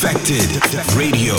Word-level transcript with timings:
Defected 0.00 0.94
Radio. 0.94 1.34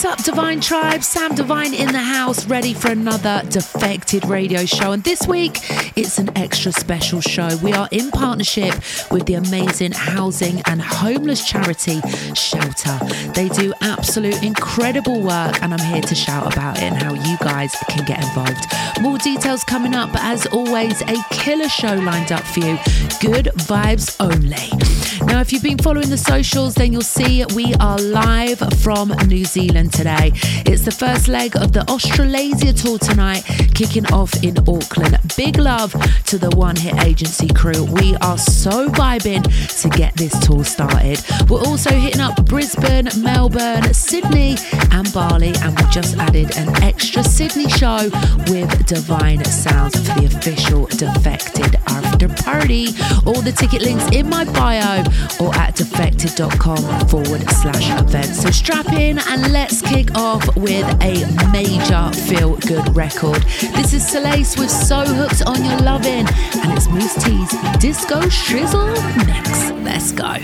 What's 0.00 0.18
up, 0.18 0.24
Divine 0.24 0.60
Tribe? 0.62 1.04
Sam 1.04 1.34
Divine 1.34 1.74
in 1.74 1.92
the 1.92 1.98
house, 1.98 2.46
ready 2.46 2.72
for 2.72 2.90
another 2.90 3.42
Defected 3.50 4.24
radio 4.24 4.64
show. 4.64 4.92
And 4.92 5.04
this 5.04 5.26
week, 5.28 5.58
it's 5.94 6.16
an 6.16 6.34
extra 6.38 6.72
special 6.72 7.20
show. 7.20 7.54
We 7.62 7.74
are 7.74 7.86
in 7.90 8.10
partnership 8.10 8.72
with 9.10 9.26
the 9.26 9.34
amazing 9.34 9.92
housing 9.92 10.62
and 10.64 10.80
homeless 10.80 11.46
charity 11.46 12.00
Shelter. 12.34 12.98
They 13.34 13.50
do 13.50 13.74
absolute 13.82 14.42
incredible 14.42 15.20
work, 15.20 15.62
and 15.62 15.74
I'm 15.74 15.92
here 15.92 16.00
to 16.00 16.14
shout 16.14 16.50
about 16.50 16.78
it 16.78 16.84
and 16.84 16.94
how 16.94 17.12
you 17.12 17.36
guys 17.36 17.76
can 17.90 18.06
get 18.06 18.24
involved. 18.24 18.64
More 19.02 19.18
details 19.18 19.64
coming 19.64 19.94
up, 19.94 20.12
but 20.12 20.22
as 20.22 20.46
always, 20.46 21.02
a 21.02 21.16
killer 21.30 21.68
show 21.68 21.92
lined 21.92 22.32
up 22.32 22.44
for 22.44 22.60
you. 22.60 22.78
Good 23.20 23.50
vibes 23.68 24.16
only. 24.18 25.26
Now, 25.26 25.40
if 25.42 25.52
you've 25.52 25.62
been 25.62 25.76
following 25.76 26.08
the 26.08 26.16
socials, 26.16 26.74
then 26.74 26.90
you'll 26.90 27.02
see 27.02 27.44
we 27.54 27.74
are 27.74 27.98
live 27.98 28.60
from 28.80 29.10
New 29.26 29.44
Zealand 29.44 29.89
today. 29.90 30.32
It's 30.66 30.84
the 30.84 30.90
first 30.90 31.28
leg 31.28 31.56
of 31.56 31.72
the 31.72 31.88
Australasia 31.90 32.72
tour 32.72 32.98
tonight, 32.98 33.42
kicking 33.74 34.06
off 34.12 34.42
in 34.42 34.56
Auckland. 34.68 35.18
Big 35.36 35.58
love 35.58 35.92
to 36.26 36.38
the 36.38 36.50
One 36.50 36.76
Hit 36.76 37.02
Agency 37.02 37.48
crew. 37.48 37.84
We 37.84 38.16
are 38.16 38.38
so 38.38 38.88
vibing 38.88 39.42
to 39.82 39.88
get 39.88 40.14
this 40.14 40.38
tour 40.46 40.64
started. 40.64 41.20
We're 41.48 41.62
also 41.62 41.90
hitting 41.90 42.20
up 42.20 42.44
Brisbane, 42.46 43.08
Melbourne, 43.18 43.92
Sydney, 43.94 44.56
and 44.92 45.12
Bali, 45.12 45.52
and 45.62 45.78
we 45.78 45.90
just 45.90 46.16
added 46.16 46.56
an 46.56 46.82
extra 46.82 47.22
Sydney 47.24 47.68
show 47.68 48.10
with 48.48 48.86
Divine 48.86 49.44
Sounds 49.44 49.96
for 49.96 50.20
the 50.20 50.26
official 50.26 50.86
Defected 50.86 51.79
After 51.90 52.28
Party. 52.28 52.88
All 53.26 53.40
the 53.40 53.52
ticket 53.52 53.82
links 53.82 54.04
in 54.12 54.28
my 54.28 54.44
bio 54.44 55.02
or 55.40 55.54
at 55.56 55.76
defected.com 55.76 57.08
forward 57.08 57.48
slash 57.50 58.00
events. 58.00 58.42
So 58.42 58.50
strap 58.50 58.92
in 58.92 59.18
and 59.18 59.52
let's 59.52 59.82
kick 59.82 60.14
off 60.14 60.44
with 60.56 60.86
a 61.02 61.24
major 61.52 62.10
feel 62.26 62.56
good 62.56 62.94
record. 62.96 63.42
This 63.74 63.92
is 63.92 64.06
Selace 64.06 64.56
with 64.58 64.70
So 64.70 65.04
Hooked 65.04 65.42
on 65.46 65.64
Your 65.64 65.78
Lovin', 65.80 66.26
and 66.28 66.72
it's 66.72 66.88
Mousse 66.88 67.14
T's 67.24 67.50
Disco 67.80 68.20
Shizzle 68.22 68.94
Mix. 69.26 69.70
Let's 69.82 70.12
go. 70.12 70.36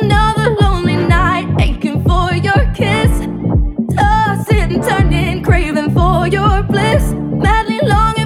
Another 0.00 0.56
lonely 0.58 0.96
night, 0.96 1.46
aching 1.60 2.02
for 2.04 2.32
your 2.32 2.64
kiss. 2.72 3.12
Tossing, 3.94 4.80
turning, 4.80 5.42
craving 5.42 5.92
for 5.92 6.26
your 6.28 6.62
bliss. 6.62 7.12
Madly 7.12 7.78
longing 7.82 8.21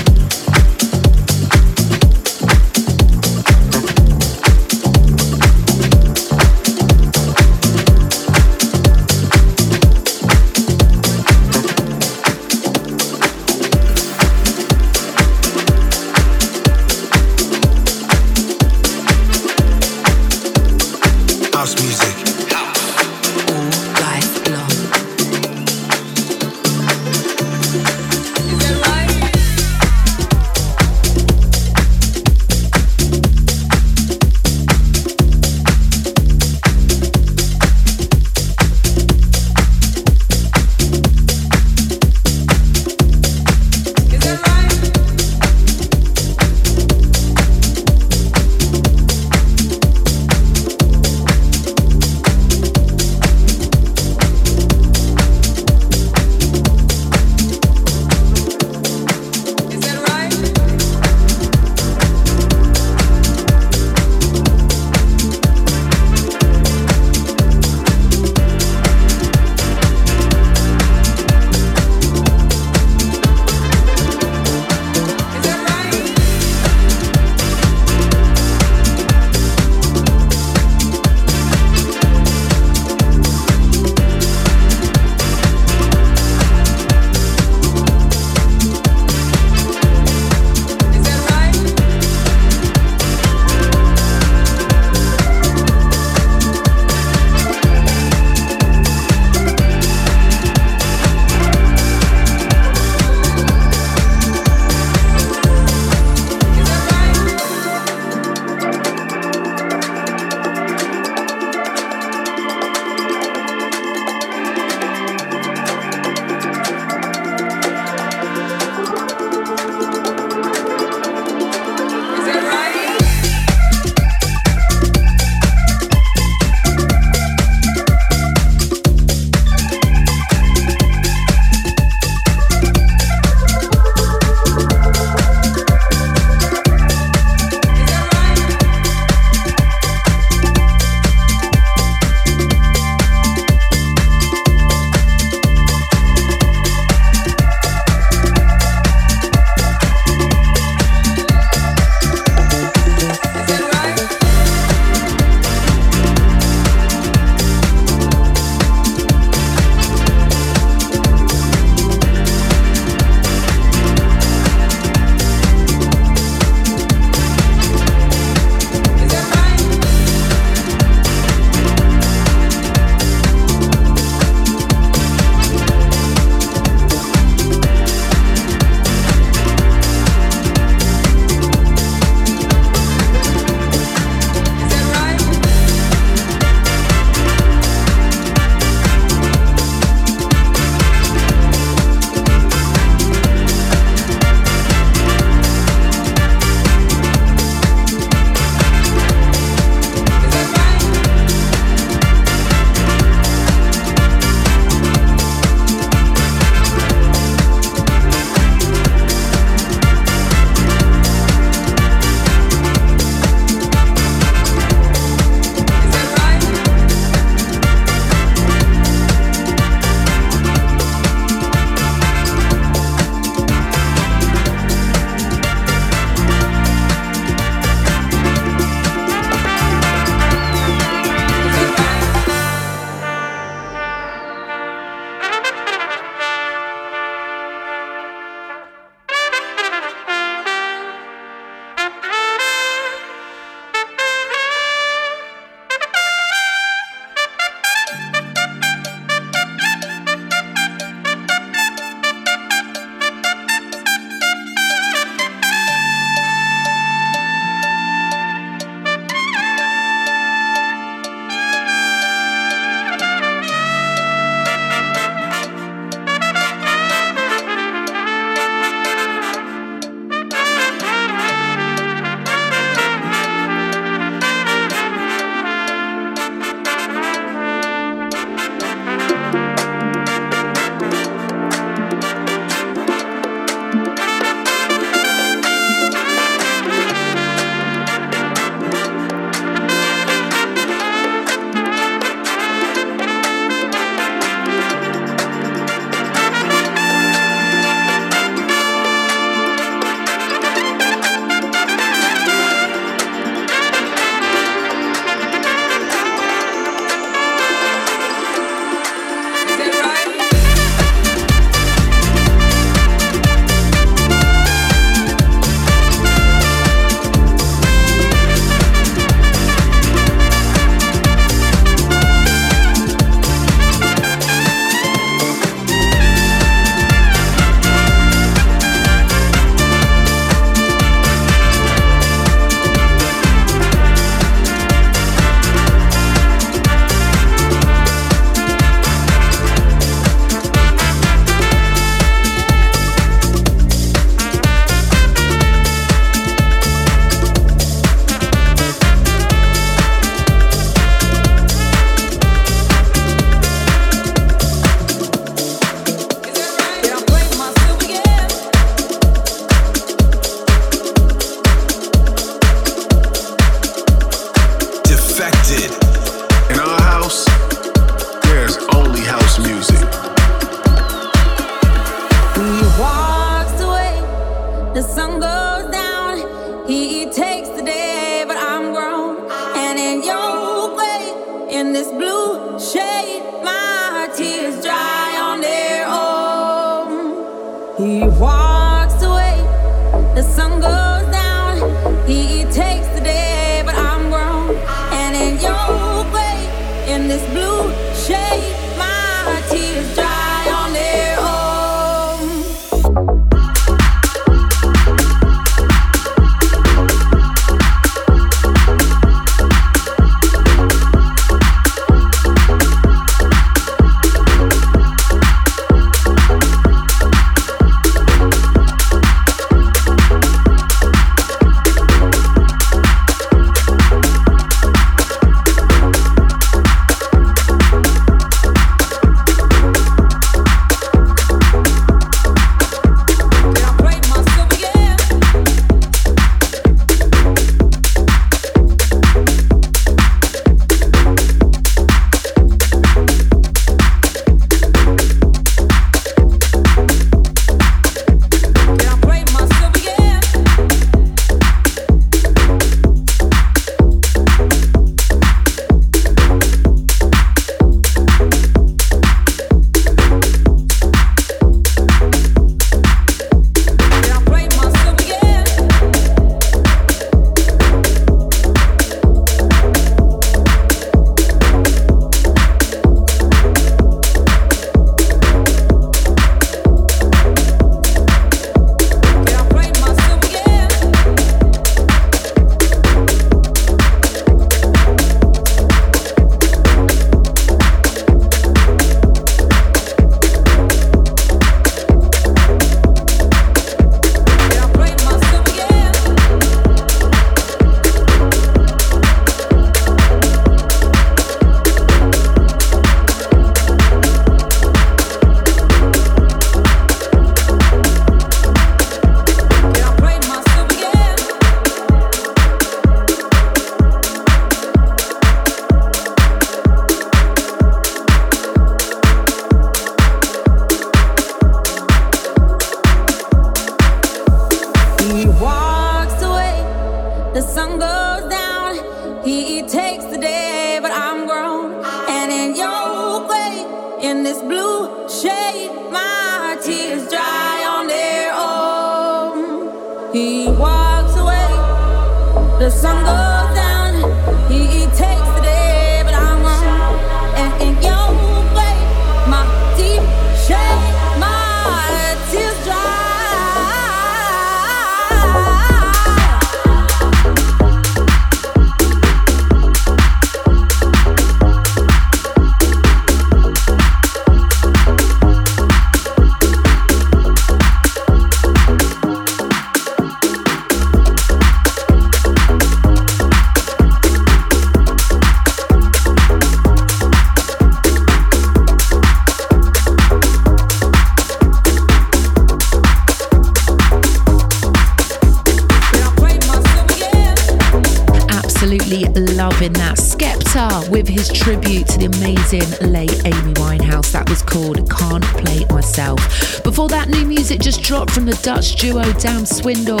duo 598.80 599.02
Dam 599.22 599.44
Swindle 599.44 600.00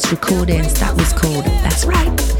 Heist 0.00 0.10
Recordings. 0.10 0.78
That 0.80 0.96
was 0.96 1.12
called 1.12 1.44
That's 1.44 1.84
Right. 1.84 2.30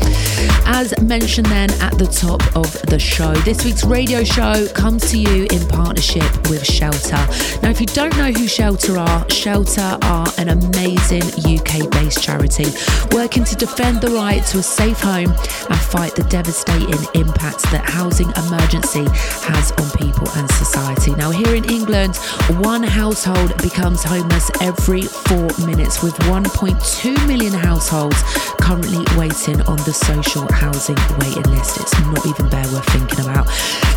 As 0.73 0.99
mentioned 1.03 1.47
then 1.47 1.71
at 1.83 1.99
the 1.99 2.07
top 2.07 2.41
of 2.57 2.71
the 2.83 2.99
show, 2.99 3.35
this 3.43 3.65
week's 3.65 3.85
radio 3.85 4.23
show 4.23 4.67
comes 4.69 5.11
to 5.11 5.19
you 5.19 5.47
in 5.51 5.69
partnership 5.69 6.23
with 6.49 6.65
Shelter. 6.65 7.19
Now, 7.61 7.71
if 7.71 7.81
you 7.81 7.87
don't 7.87 8.17
know 8.17 8.31
who 8.31 8.47
Shelter 8.47 8.97
are, 8.97 9.29
Shelter 9.29 9.99
are 10.03 10.29
an 10.39 10.49
amazing 10.49 11.25
UK 11.45 11.91
based 11.91 12.23
charity 12.23 12.67
working 13.13 13.45
to 13.45 13.57
defend 13.57 14.01
the 14.01 14.11
right 14.11 14.45
to 14.47 14.59
a 14.59 14.63
safe 14.63 15.01
home 15.01 15.31
and 15.31 15.79
fight 15.79 16.15
the 16.15 16.25
devastating 16.31 17.03
impacts 17.15 17.69
that 17.73 17.85
housing 17.85 18.31
emergency 18.47 19.05
has 19.45 19.73
on 19.73 19.91
people 19.99 20.31
and 20.37 20.49
society. 20.53 21.15
Now, 21.17 21.31
here 21.31 21.55
in 21.57 21.69
England, 21.69 22.17
one 22.63 22.85
household 22.85 23.57
becomes 23.61 24.05
homeless 24.05 24.51
every 24.63 25.03
four 25.03 25.49
minutes, 25.67 26.03
with 26.03 26.15
1.2 26.31 27.27
million 27.27 27.50
households 27.59 28.23
currently 28.61 29.05
waiting 29.19 29.61
on 29.63 29.77
the 29.79 29.93
social 29.93 30.47
housing 30.53 30.97
waiting 31.19 31.51
list. 31.51 31.81
It's 31.81 31.99
not 32.01 32.25
even 32.27 32.49
bare 32.49 32.67
worth 32.73 32.87
thinking 32.91 33.21
about. 33.21 33.47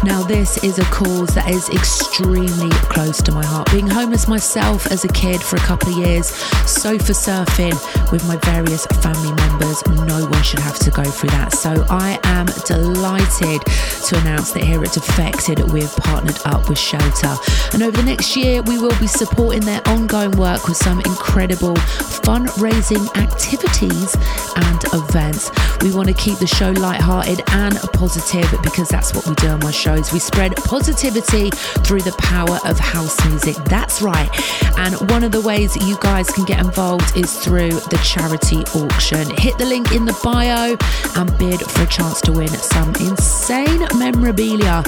Now, 0.04 0.24
this 0.24 0.64
is 0.64 0.80
a 0.80 0.86
cause 0.86 1.30
that 1.36 1.50
is 1.50 1.70
extremely 1.70 2.72
close 2.90 3.22
to 3.22 3.32
my 3.32 3.46
heart. 3.46 3.72
Being 3.72 3.88
homeless 3.88 4.28
myself 4.28 4.88
as 4.88 5.06
a 5.06 5.10
kid 5.10 5.42
for 5.42 5.58
a 5.58 5.60
couple 5.60 5.90
of 5.90 5.98
years, 5.98 6.28
sofa 6.66 7.14
surfing 7.14 7.78
with 8.12 8.28
my 8.28 8.38
various 8.38 8.86
family 9.04 9.34
members, 9.34 9.86
no 10.08 10.26
one 10.26 10.44
should 10.44 10.60
have 10.60 10.80
to 10.80 10.92
go 10.92 11.04
through 11.04 11.30
that 11.30 11.44
that. 11.44 11.58
So 11.58 11.86
I 11.90 12.20
am 12.24 12.46
delighted 12.66 13.62
to 14.08 14.20
announce 14.22 14.52
that 14.54 14.64
here 14.64 14.84
at 14.84 14.92
Defected 14.92 15.60
we've 15.72 15.94
partnered 15.98 16.40
up 16.46 16.70
with 16.70 16.78
Shelter. 16.78 17.36
And 17.74 17.84
over 17.84 17.98
the 17.98 18.04
next 18.04 18.36
year, 18.36 18.62
we 18.62 18.78
will 18.78 18.98
be 19.00 19.08
supporting 19.08 19.62
their 19.62 19.82
ongoing 19.88 20.32
work 20.38 20.68
with 20.68 20.78
some 20.78 21.00
incredible 21.00 21.76
fundraising 21.76 23.06
activities 23.18 23.43
and 23.52 24.84
events. 24.94 25.52
We 25.82 25.92
want 25.94 26.08
to 26.08 26.14
keep 26.14 26.40
the 26.40 26.48
show 26.48 26.72
light-hearted 26.72 27.42
and 27.52 27.76
positive 27.94 28.50
because 28.64 28.90
that's 28.90 29.14
what 29.14 29.28
we 29.28 29.36
do 29.36 29.48
on 29.50 29.60
my 29.60 29.72
shows. 29.72 30.14
We 30.14 30.20
spread 30.20 30.56
positivity 30.56 31.50
through 31.86 32.02
the 32.02 32.14
power 32.20 32.60
of 32.66 32.80
house 32.80 33.24
music. 33.28 33.56
That's 33.66 34.02
right. 34.02 34.30
And 34.78 34.96
one 35.10 35.24
of 35.24 35.32
the 35.32 35.42
ways 35.42 35.76
you 35.76 35.98
guys 36.00 36.30
can 36.30 36.46
get 36.46 36.60
involved 36.60 37.18
is 37.18 37.34
through 37.40 37.72
the 37.72 38.00
charity 38.04 38.64
auction. 38.80 39.36
Hit 39.38 39.58
the 39.58 39.66
link 39.66 39.92
in 39.92 40.06
the 40.06 40.18
bio 40.24 40.78
and 41.20 41.38
bid 41.38 41.60
for 41.60 41.84
a 41.84 41.88
chance 41.88 42.22
to 42.22 42.32
win 42.32 42.48
some 42.48 42.90
insane 42.96 43.86
memorabilia 43.98 44.84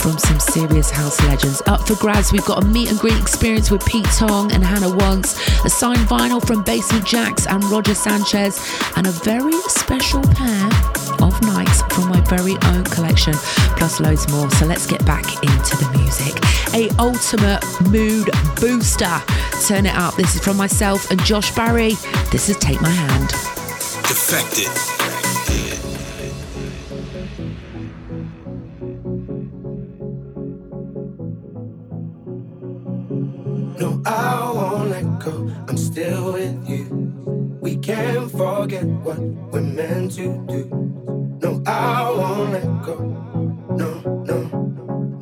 from 0.00 0.18
some 0.18 0.40
serious 0.40 0.90
house 0.90 1.20
legends. 1.24 1.62
Up 1.66 1.86
for 1.86 1.94
grabs, 1.96 2.32
we've 2.32 2.44
got 2.44 2.62
a 2.62 2.66
meet 2.66 2.90
and 2.90 2.98
greet 2.98 3.18
experience 3.18 3.70
with 3.70 3.84
Pete 3.86 4.08
Tong 4.16 4.52
and 4.52 4.64
Hannah 4.64 4.94
Wants, 4.94 5.36
a 5.64 5.70
signed 5.70 6.08
vinyl 6.08 6.44
from 6.44 6.62
Basement 6.64 7.04
Jaxx 7.04 7.46
and 7.48 7.62
Roger 7.64 7.89
Sanchez, 7.94 8.58
and 8.96 9.06
a 9.06 9.10
very 9.10 9.58
special 9.68 10.22
pair 10.22 10.66
of 11.22 11.40
nights 11.42 11.82
from 11.94 12.08
my 12.08 12.20
very 12.22 12.56
own 12.64 12.84
collection, 12.84 13.34
plus 13.76 14.00
loads 14.00 14.28
more. 14.30 14.50
So 14.52 14.66
let's 14.66 14.86
get 14.86 15.04
back 15.04 15.26
into 15.42 15.76
the 15.76 15.88
music. 15.98 16.34
A 16.74 16.88
ultimate 16.98 17.62
mood 17.90 18.30
booster. 18.60 19.20
Turn 19.66 19.86
it 19.86 19.94
up. 19.94 20.16
This 20.16 20.34
is 20.36 20.40
from 20.42 20.56
myself 20.56 21.10
and 21.10 21.22
Josh 21.24 21.54
Barry. 21.54 21.96
This 22.30 22.48
is 22.48 22.56
Take 22.58 22.80
My 22.80 22.90
Hand. 22.90 23.28
Defected. 24.08 24.68
No, 33.78 34.02
I 34.04 34.52
won't 34.54 34.90
let 34.90 35.18
go. 35.24 35.50
I'm 35.68 35.76
still 35.76 36.32
with 36.34 36.68
you. 36.68 36.79
We 37.70 37.76
can't 37.76 38.28
forget 38.32 38.84
what 38.84 39.20
we're 39.20 39.60
meant 39.60 40.10
to 40.16 40.44
do. 40.48 40.64
No, 41.40 41.62
I 41.64 42.10
won't 42.10 42.50
let 42.52 42.82
go. 42.82 42.96
No, 43.76 43.90
no, 44.26 44.38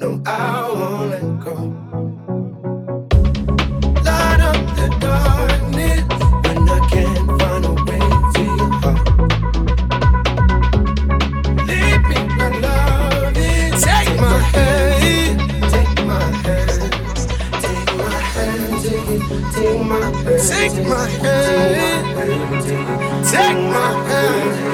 no, 0.01 0.23
I 0.25 0.73
won't 0.73 1.11
let 1.11 1.41
go. 1.45 1.55
Light 4.03 4.41
up 4.41 4.61
the 4.79 4.89
darkness 4.99 6.05
when 6.43 6.59
I 6.71 6.79
can't 6.89 7.29
find 7.39 7.65
a 7.67 7.73
way 7.85 8.07
to 8.33 8.43
your 8.57 8.73
heart. 8.81 9.05
Leave 11.69 12.03
me, 12.09 12.19
my 12.39 12.49
love, 12.65 13.35
take 13.35 14.13
my 14.19 14.39
hand. 14.55 15.39
Take 15.71 15.99
my 16.07 16.23
hand. 16.45 16.83
Take 17.63 17.93
my 18.01 18.19
it, 20.29 20.41
take 20.49 20.87
my 20.87 21.09
hand, 21.09 22.07
take 22.07 22.18
my 23.89 24.09
hand, 24.09 24.68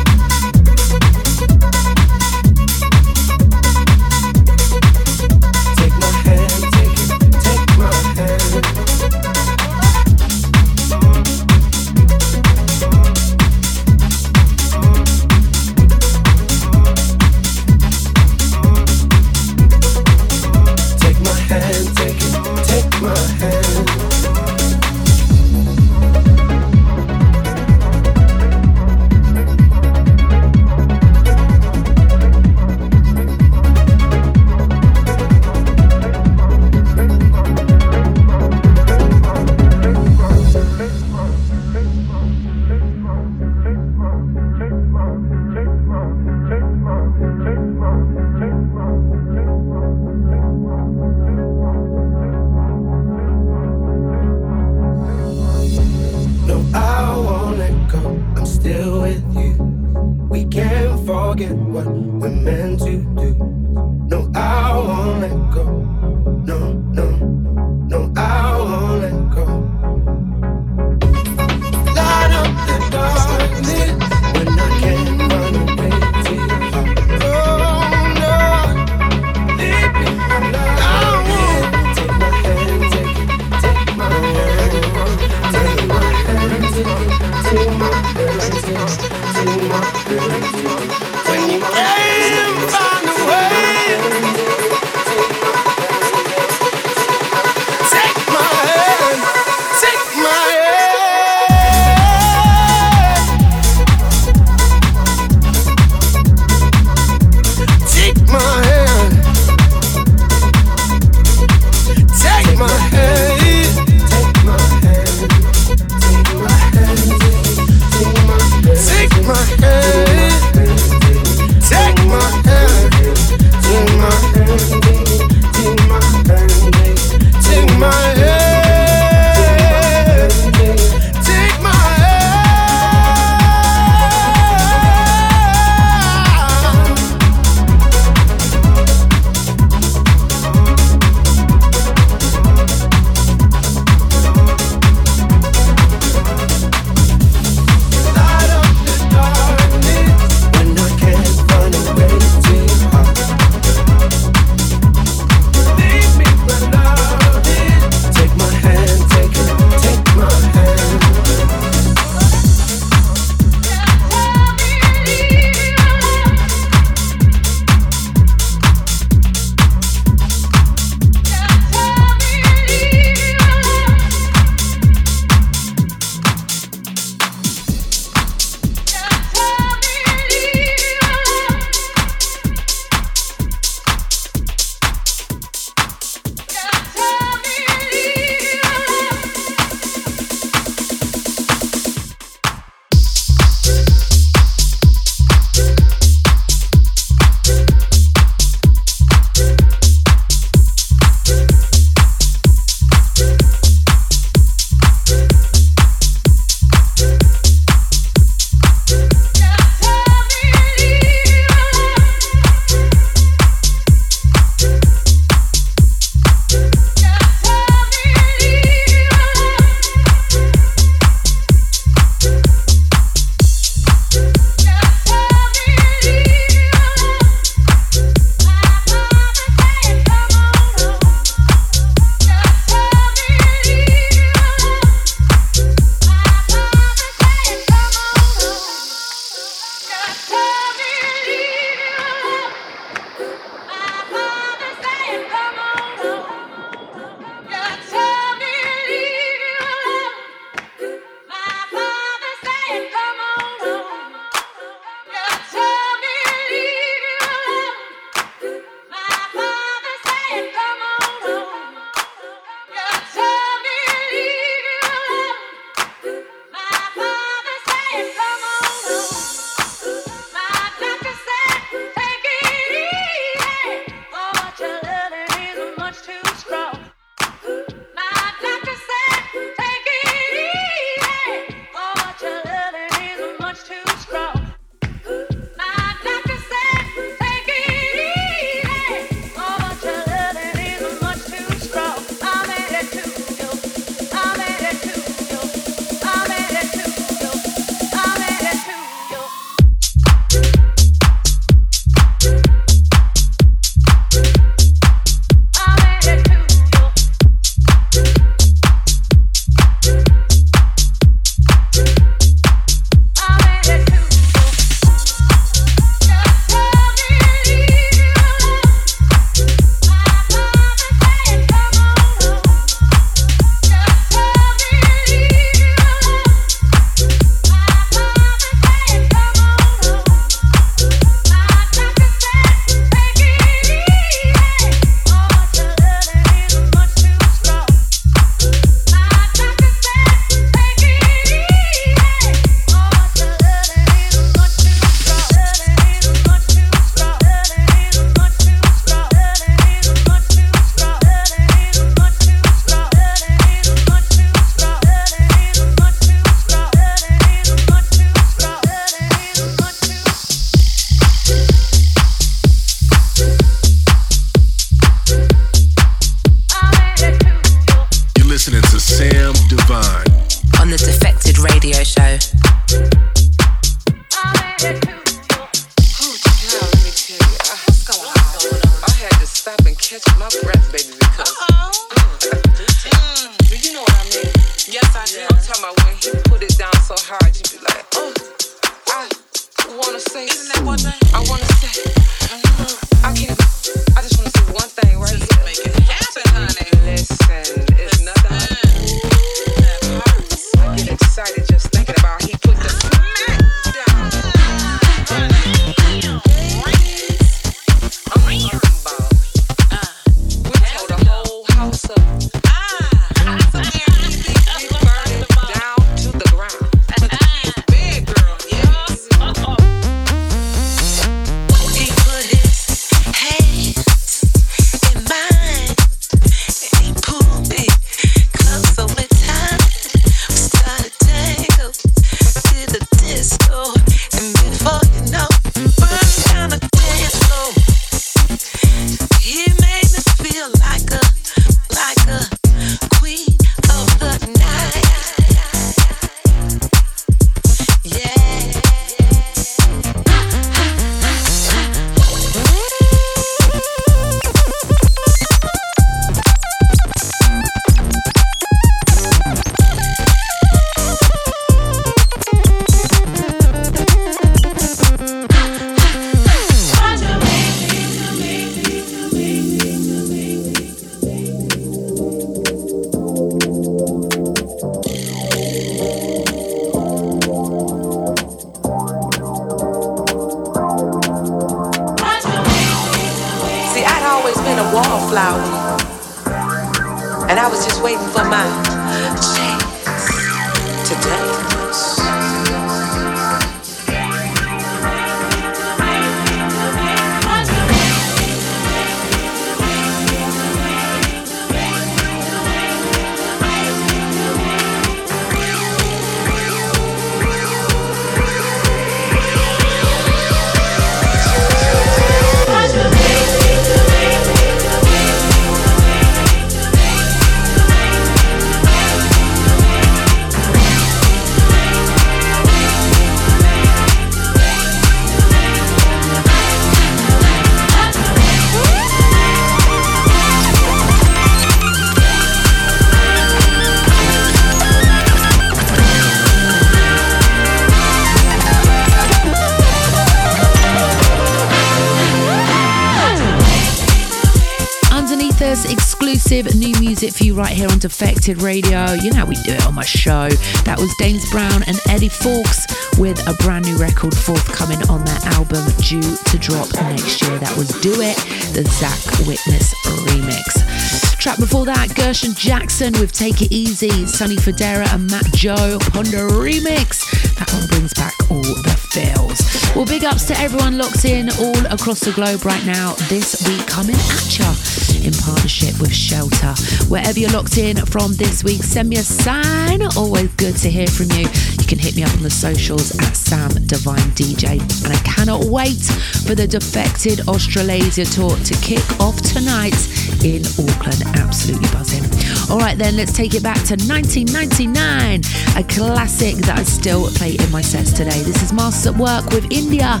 it 546.30 547.14
for 547.14 547.24
you 547.24 547.34
right 547.34 547.52
here 547.52 547.68
on 547.70 547.78
Defected 547.78 548.42
Radio. 548.42 548.92
You 548.92 549.10
know 549.10 549.18
how 549.18 549.26
we 549.26 549.34
do 549.36 549.52
it 549.52 549.66
on 549.66 549.74
my 549.74 549.84
show. 549.84 550.28
That 550.64 550.76
was 550.78 550.94
Dames 550.98 551.28
Brown 551.30 551.62
and 551.66 551.78
Eddie 551.88 552.10
Fowlkes 552.10 552.98
with 552.98 553.26
a 553.26 553.34
brand 553.42 553.64
new 553.64 553.78
record 553.78 554.14
forthcoming 554.14 554.78
on 554.90 555.04
their 555.04 555.18
album 555.32 555.64
due 555.80 556.02
to 556.02 556.38
drop 556.38 556.68
next 556.74 557.22
year. 557.22 557.38
That 557.38 557.56
was 557.56 557.68
Do 557.80 557.92
It, 558.02 558.16
the 558.52 558.64
Zach 558.68 559.00
Witness 559.26 559.72
remix. 560.04 561.18
Track 561.18 561.38
before 561.38 561.64
that, 561.64 561.94
Gershon 561.94 562.34
Jackson 562.34 562.92
with 563.00 563.12
Take 563.12 563.40
It 563.40 563.50
Easy, 563.50 564.06
Sonny 564.06 564.36
Fodera 564.36 564.92
and 564.94 565.10
Mat.Joe 565.10 565.78
Ponder 565.92 566.28
remix. 566.28 567.08
That 567.38 567.50
one 567.52 567.66
brings 567.68 567.94
back 567.94 568.12
all 568.30 568.42
the 568.42 568.76
feels. 568.92 569.40
Well, 569.74 569.86
big 569.86 570.04
ups 570.04 570.26
to 570.26 570.38
everyone 570.38 570.76
locked 570.76 571.04
in 571.04 571.30
all 571.40 571.66
across 571.72 572.00
the 572.00 572.12
globe 572.12 572.44
right 572.44 572.64
now. 572.66 572.94
This 573.08 573.48
week 573.48 573.66
coming 573.66 573.96
at 573.96 574.38
ya 574.38 574.77
in 575.04 575.12
partnership 575.12 575.80
with 575.80 575.92
Shelter. 575.92 576.54
Wherever 576.88 577.18
you're 577.18 577.30
locked 577.30 577.58
in 577.58 577.76
from 577.76 578.14
this 578.14 578.44
week, 578.44 578.62
send 578.62 578.88
me 578.88 578.96
a 578.96 579.02
sign. 579.02 579.82
Always 579.96 580.28
good 580.34 580.56
to 580.58 580.70
hear 580.70 580.86
from 580.86 581.10
you. 581.12 581.28
You 581.58 581.66
can 581.66 581.78
hit 581.78 581.96
me 581.96 582.02
up 582.02 582.12
on 582.14 582.22
the 582.22 582.30
socials 582.30 582.96
at 582.98 583.16
Sam 583.16 583.50
Divine 583.66 584.10
DJ. 584.12 584.60
And 584.84 584.92
I 584.92 585.00
cannot 585.02 585.44
wait 585.44 585.82
for 586.26 586.34
the 586.34 586.46
Defected 586.46 587.28
Australasia 587.28 588.04
tour 588.04 588.36
to 588.36 588.54
kick 588.60 588.84
off 589.00 589.20
tonight 589.22 589.76
in 590.24 590.42
Auckland. 590.58 591.02
Absolutely 591.16 591.68
buzzing. 591.70 592.04
All 592.50 592.58
right, 592.58 592.78
then, 592.78 592.96
let's 592.96 593.12
take 593.12 593.34
it 593.34 593.42
back 593.42 593.62
to 593.68 593.76
1999, 593.76 595.20
a 595.56 595.64
classic 595.68 596.36
that 596.46 596.58
I 596.58 596.62
still 596.62 597.10
play 597.12 597.36
in 597.36 597.50
my 597.50 597.62
sets 597.62 597.92
today. 597.92 598.22
This 598.22 598.42
is 598.42 598.52
Masters 598.52 598.94
at 598.94 598.98
Work 598.98 599.26
with 599.30 599.52
India 599.52 600.00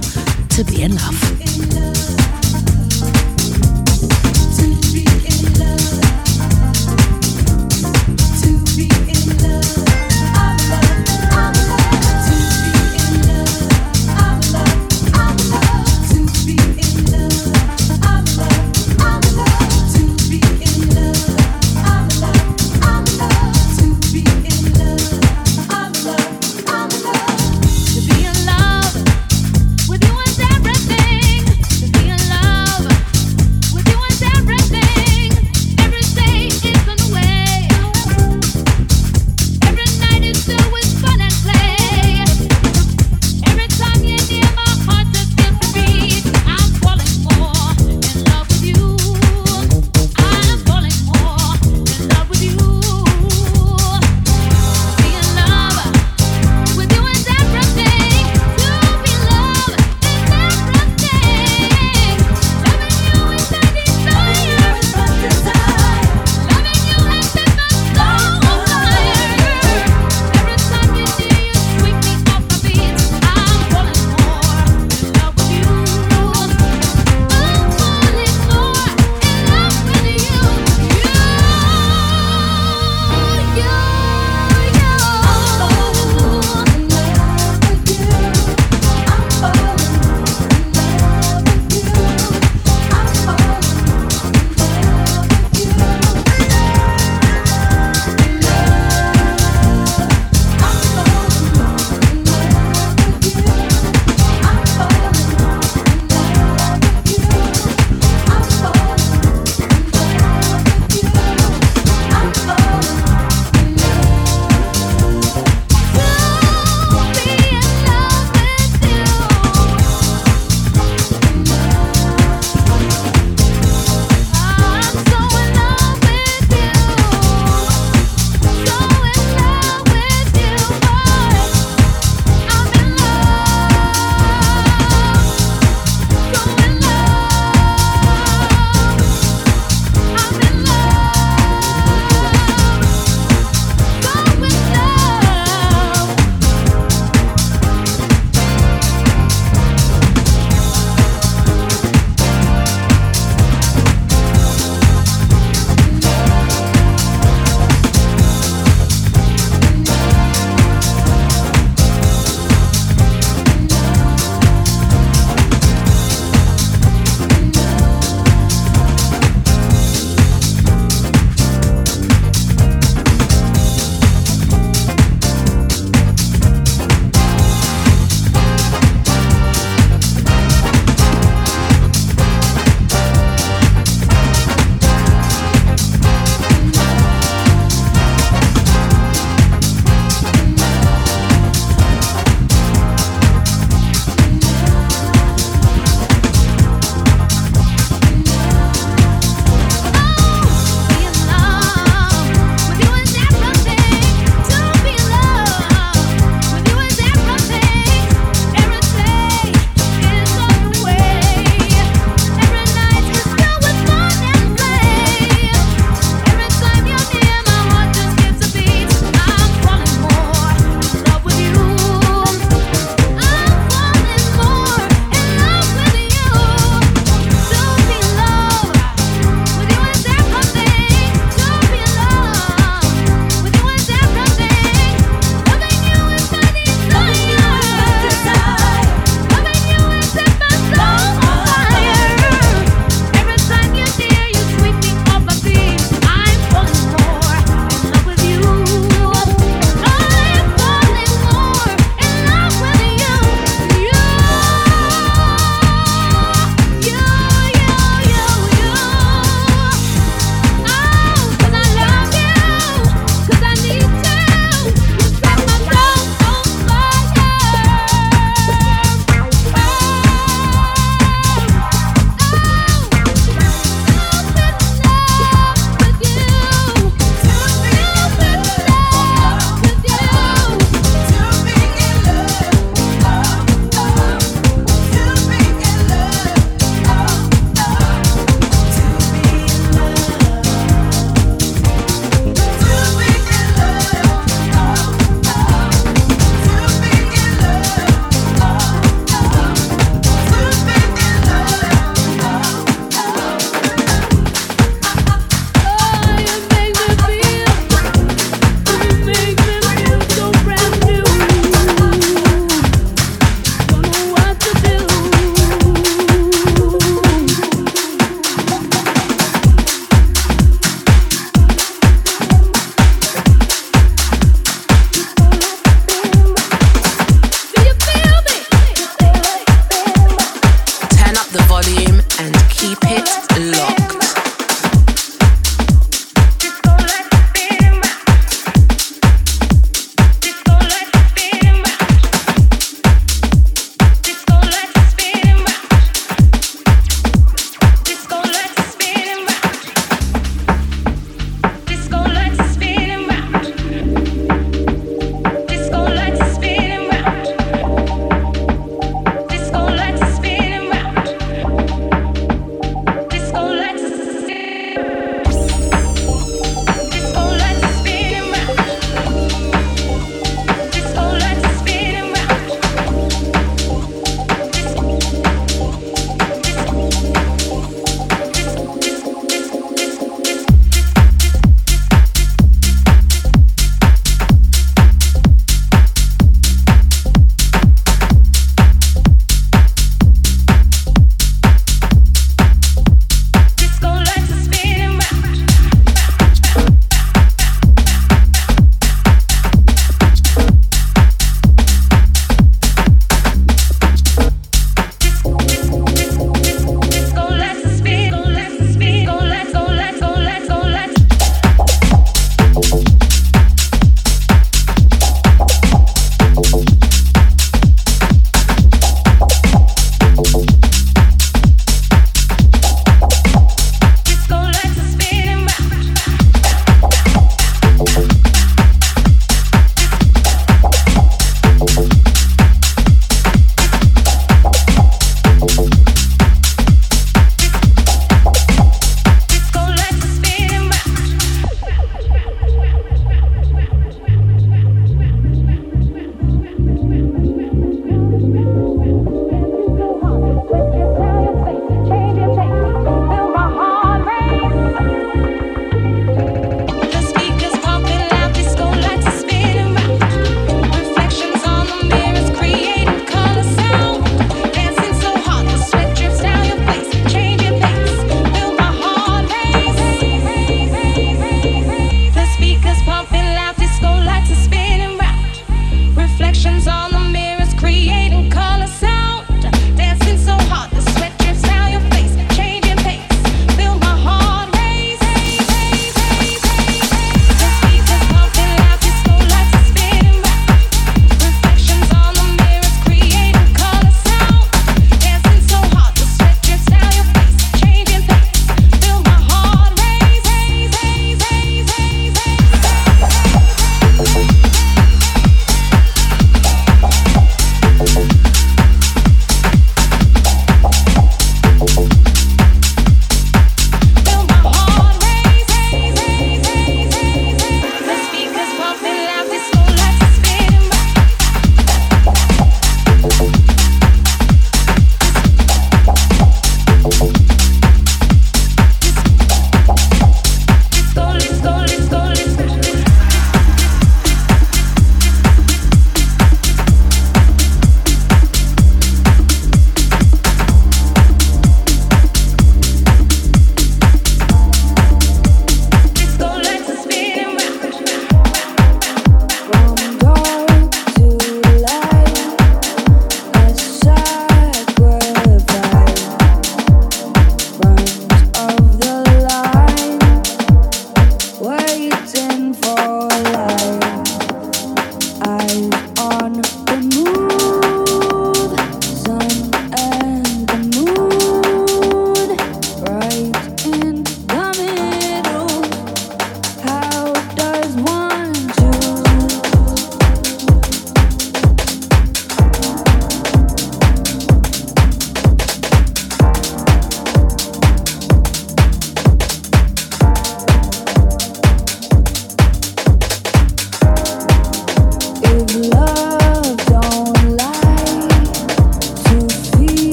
to 0.50 0.64
be 0.64 0.82
in 0.82 0.94
love. 0.96 1.37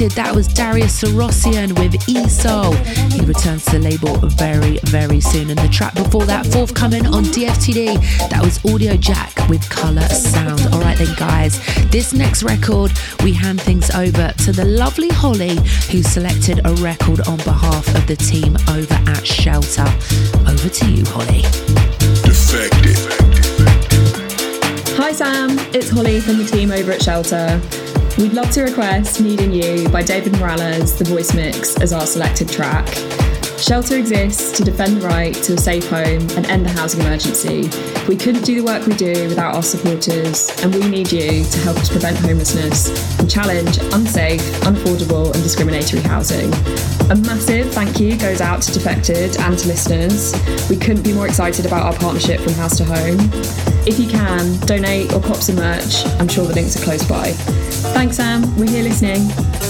Defected. 0.00 0.24
That 0.24 0.34
was 0.34 0.48
Darius 0.48 1.02
Syrossian 1.02 1.78
with 1.78 1.92
ESOL. 2.06 2.74
He 3.12 3.20
returns 3.20 3.66
to 3.66 3.72
the 3.72 3.80
label 3.80 4.16
very, 4.28 4.78
very 4.84 5.20
soon. 5.20 5.50
And 5.50 5.58
the 5.58 5.68
track 5.68 5.94
before 5.94 6.24
that, 6.24 6.46
forthcoming 6.46 7.06
on 7.06 7.24
DFTD, 7.24 8.30
that 8.30 8.42
was 8.42 8.58
Audiojack 8.60 9.48
with 9.50 9.60
Coloursound. 9.68 10.72
All 10.72 10.80
right, 10.80 10.96
then, 10.96 11.14
guys, 11.18 11.60
this 11.90 12.14
next 12.14 12.42
record, 12.42 12.92
we 13.22 13.34
hand 13.34 13.60
things 13.60 13.90
over 13.90 14.32
to 14.44 14.52
the 14.52 14.64
lovely 14.64 15.08
Holly, 15.08 15.56
who 15.90 16.02
selected 16.02 16.64
a 16.64 16.72
record 16.76 17.20
on 17.28 17.36
behalf 17.38 17.86
of 17.94 18.06
the 18.06 18.16
team 18.16 18.56
over 18.70 18.94
at 19.10 19.26
Shelter. 19.26 19.84
Over 20.48 20.68
to 20.70 20.90
you, 20.90 21.04
Holly. 21.08 21.42
Defected. 22.24 22.96
Hi 24.96 25.12
Sam, 25.12 25.58
it's 25.74 25.90
Holly 25.90 26.20
from 26.20 26.38
the 26.38 26.44
team 26.44 26.70
over 26.70 26.92
at 26.92 27.02
Shelter. 27.02 27.60
We'd 28.20 28.34
love 28.34 28.50
to 28.50 28.64
request 28.64 29.22
Needing 29.22 29.50
You 29.50 29.88
by 29.88 30.02
David 30.02 30.38
Morales, 30.38 30.94
the 30.98 31.04
voice 31.04 31.34
mix, 31.34 31.80
as 31.80 31.94
our 31.94 32.04
selected 32.04 32.50
track. 32.50 32.86
Shelter 33.58 33.96
exists 33.96 34.52
to 34.58 34.62
defend 34.62 34.98
the 34.98 35.08
right 35.08 35.34
to 35.34 35.54
a 35.54 35.56
safe 35.56 35.88
home 35.88 36.28
and 36.36 36.46
end 36.46 36.66
the 36.66 36.70
housing 36.70 37.00
emergency. 37.00 37.70
We 38.06 38.16
couldn't 38.16 38.42
do 38.42 38.56
the 38.56 38.64
work 38.64 38.86
we 38.86 38.94
do 38.94 39.26
without 39.26 39.54
our 39.54 39.62
supporters, 39.62 40.50
and 40.62 40.74
we 40.74 40.86
need 40.86 41.10
you 41.10 41.44
to 41.44 41.58
help 41.60 41.78
us 41.78 41.88
prevent 41.88 42.18
homelessness 42.18 43.18
and 43.18 43.30
challenge 43.30 43.78
unsafe, 43.94 44.42
unaffordable, 44.64 45.32
and 45.32 45.42
discriminatory 45.42 46.02
housing. 46.02 46.52
A 47.10 47.16
massive 47.16 47.72
thank 47.72 48.00
you 48.00 48.18
goes 48.18 48.42
out 48.42 48.60
to 48.62 48.72
Defected 48.72 49.38
and 49.40 49.58
to 49.58 49.66
listeners. 49.66 50.34
We 50.68 50.76
couldn't 50.76 51.04
be 51.04 51.14
more 51.14 51.26
excited 51.26 51.64
about 51.64 51.82
our 51.82 51.98
partnership 51.98 52.40
from 52.40 52.52
house 52.52 52.76
to 52.76 52.84
home. 52.84 53.18
If 53.86 53.98
you 53.98 54.08
can, 54.08 54.58
donate 54.66 55.10
or 55.14 55.22
cop 55.22 55.38
some 55.38 55.56
merch. 55.56 56.04
I'm 56.20 56.28
sure 56.28 56.44
the 56.44 56.54
links 56.54 56.76
are 56.76 56.84
close 56.84 57.02
by. 57.08 57.32
Thanks, 57.92 58.16
Sam. 58.16 58.56
We're 58.56 58.68
here 58.68 58.82
listening. 58.82 59.69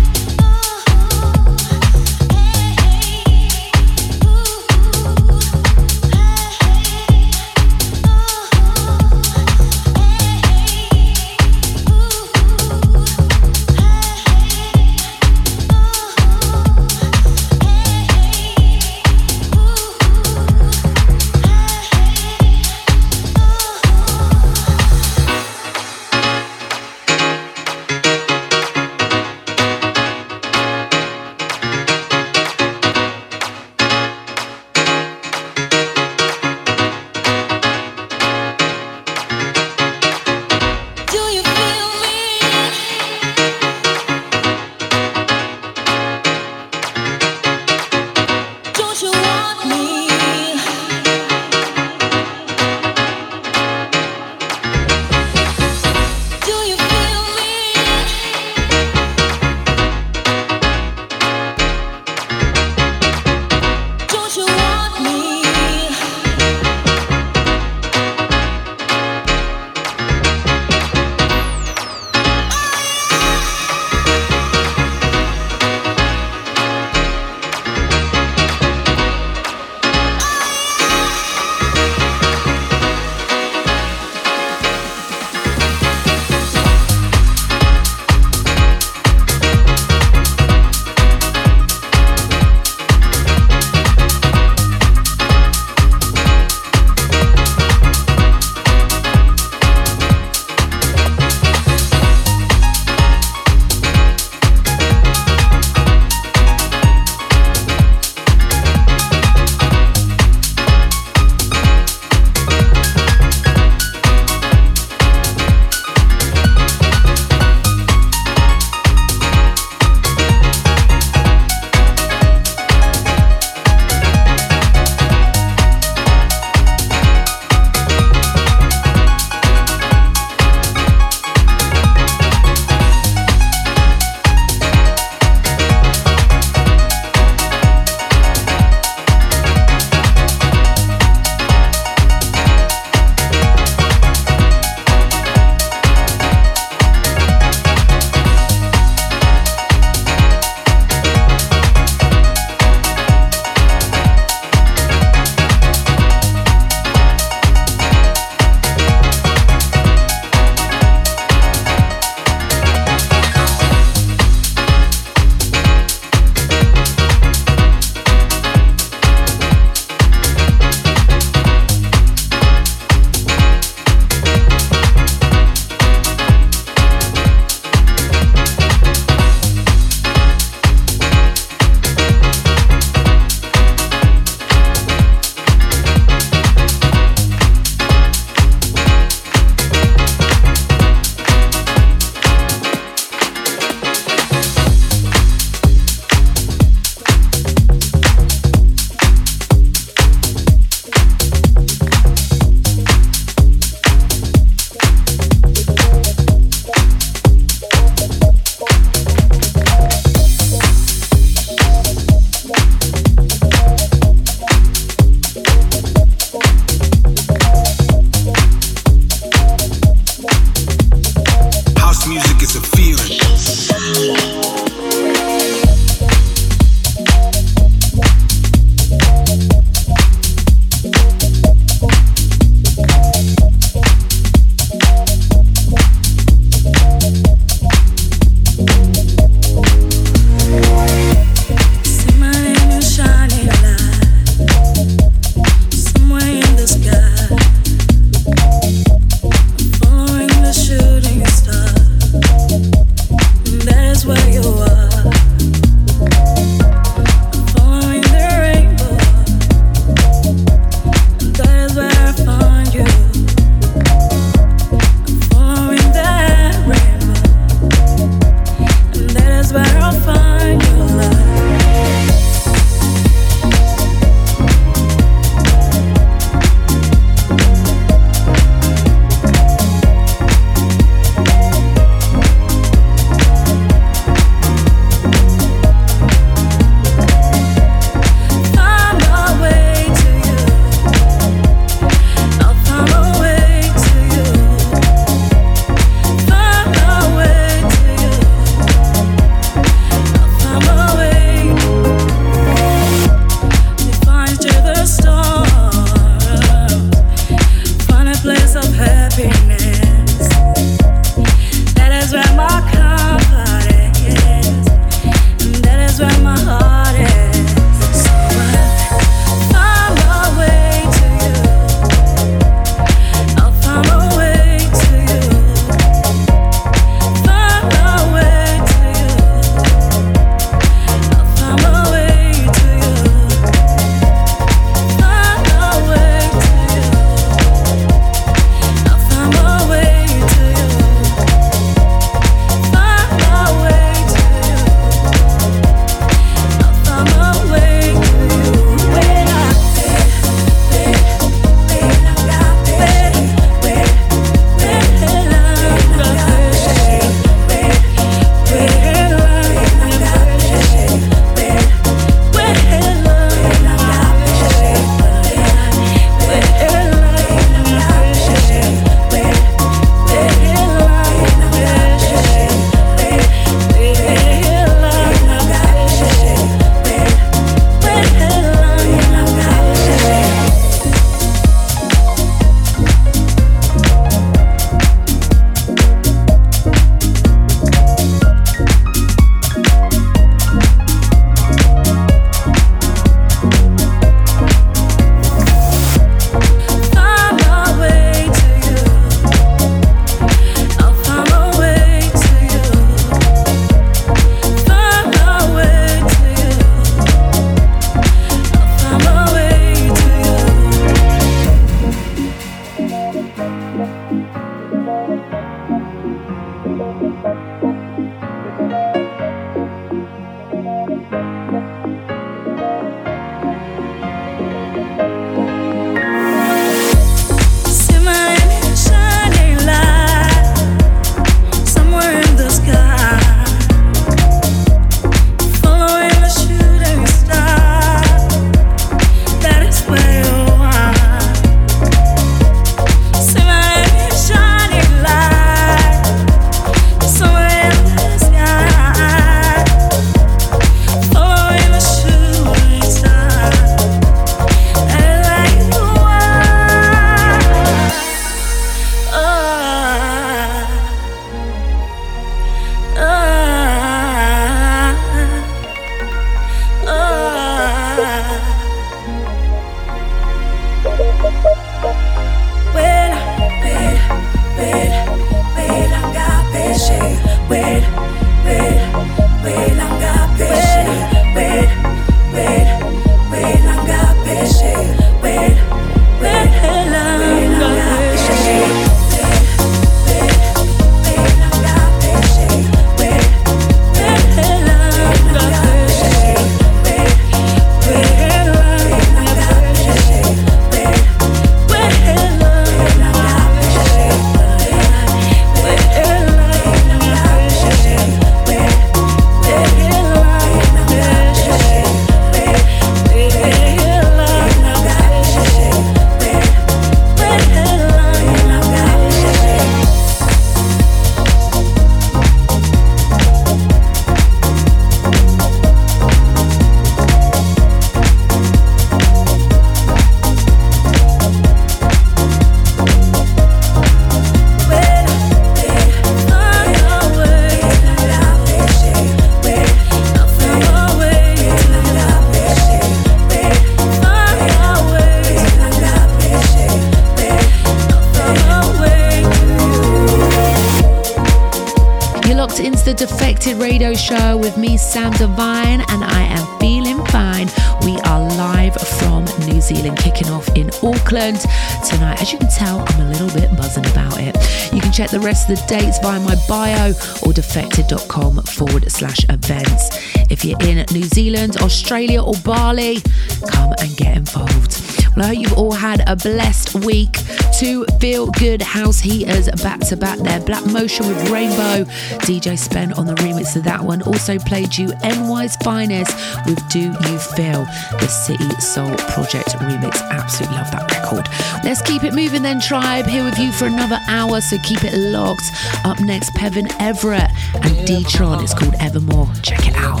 Bio 566.48 566.88
or 567.24 567.32
defected.com 567.32 568.42
forward 568.42 568.90
slash 568.90 569.24
events. 569.28 569.88
If 570.30 570.44
you're 570.44 570.60
in 570.62 570.84
New 570.92 571.04
Zealand, 571.04 571.58
Australia, 571.58 572.22
or 572.22 572.34
Bali, 572.44 573.02
come 573.48 573.74
and 573.78 573.96
get 573.96 574.16
involved. 574.16 574.82
Well, 575.16 575.24
I 575.24 575.28
hope 575.28 575.38
you've 575.38 575.52
all 575.54 575.72
had 575.72 576.02
a 576.06 576.14
blessed 576.14 576.74
week. 576.84 577.18
Two 577.58 577.86
feel 578.00 578.30
good 578.32 578.60
house 578.60 578.98
heaters 578.98 579.48
back 579.62 579.80
to 579.88 579.96
back 579.96 580.18
there. 580.18 580.40
Black 580.40 580.66
Motion 580.66 581.06
with 581.08 581.30
Rainbow. 581.30 581.90
DJ 582.26 582.58
Spen 582.58 582.92
on 582.94 583.06
the 583.06 583.14
remix 583.14 583.56
of 583.56 583.64
that 583.64 583.82
one. 583.82 584.02
Also 584.02 584.38
played 584.38 584.76
you 584.76 584.88
NY's 585.02 585.56
Finest 585.56 586.14
with 586.44 586.68
Do 586.68 586.80
You 586.80 587.18
Feel, 587.18 587.64
the 587.98 588.08
City 588.08 588.50
Soul 588.60 588.94
Project 589.14 589.45
remix. 589.60 590.00
Absolutely 590.10 590.56
love 590.56 590.70
that 590.70 590.90
record. 590.90 591.28
Let's 591.64 591.82
keep 591.82 592.04
it 592.04 592.14
moving 592.14 592.42
then, 592.42 592.60
Tribe. 592.60 593.06
Here 593.06 593.24
with 593.24 593.38
you 593.38 593.52
for 593.52 593.66
another 593.66 593.98
hour, 594.08 594.40
so 594.40 594.58
keep 594.62 594.84
it 594.84 594.94
locked. 594.94 595.44
Up 595.84 596.00
next, 596.00 596.34
Peven 596.34 596.68
Everett 596.80 597.30
and 597.54 597.74
Deetron. 597.86 598.42
It's 598.42 598.54
called 598.54 598.74
Evermore. 598.80 599.28
Check 599.42 599.66
it 599.66 599.74
out. 599.76 600.00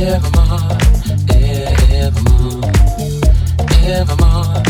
Evermore, 0.00 0.78
evermore, 1.92 2.64
evermore, 3.84 4.62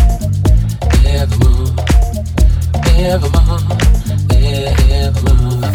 evermore, 1.07 1.71
evermore, 2.99 3.61
evermore. 4.91 5.71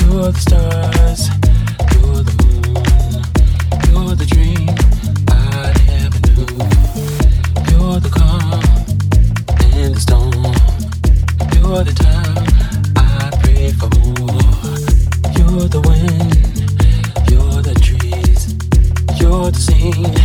You're 0.00 0.32
the 0.32 0.38
stars, 0.40 1.27
you're 15.36 15.68
the 15.68 15.80
wind, 15.86 17.30
you're 17.30 17.62
the 17.62 17.74
trees, 17.82 18.54
you're 19.20 19.50
the 19.50 19.58
scene 19.58 20.17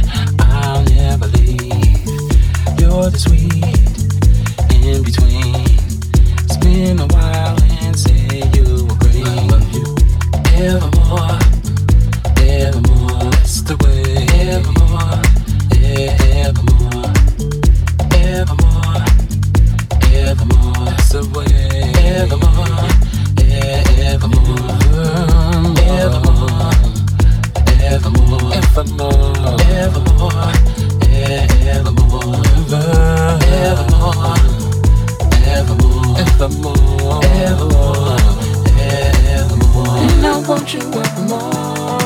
Want 40.54 40.72
you 40.72 40.82
evermore. 40.82 42.00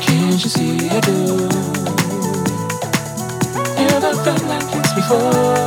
Can't 0.00 0.40
you 0.44 0.50
see 0.50 0.88
I 0.88 1.00
do? 1.00 1.48
Never 3.74 4.14
felt 4.22 4.44
like 4.44 4.66
this 4.70 4.92
before. 4.94 5.66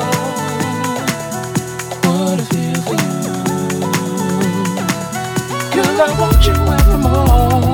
What 2.06 2.40
I 2.40 2.46
feel 2.52 2.80
for 2.86 2.96
you. 3.04 3.20
Girl, 5.74 6.02
I 6.02 6.10
want 6.22 6.42
you 6.48 6.56
evermore. 6.80 7.74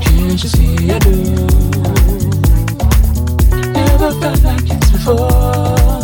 Can't 0.00 0.42
you 0.42 0.48
see 0.48 0.90
I 0.90 0.98
do? 0.98 1.16
Never 3.70 4.10
felt 4.18 4.42
like 4.44 4.64
this 4.64 4.90
before. 4.92 6.03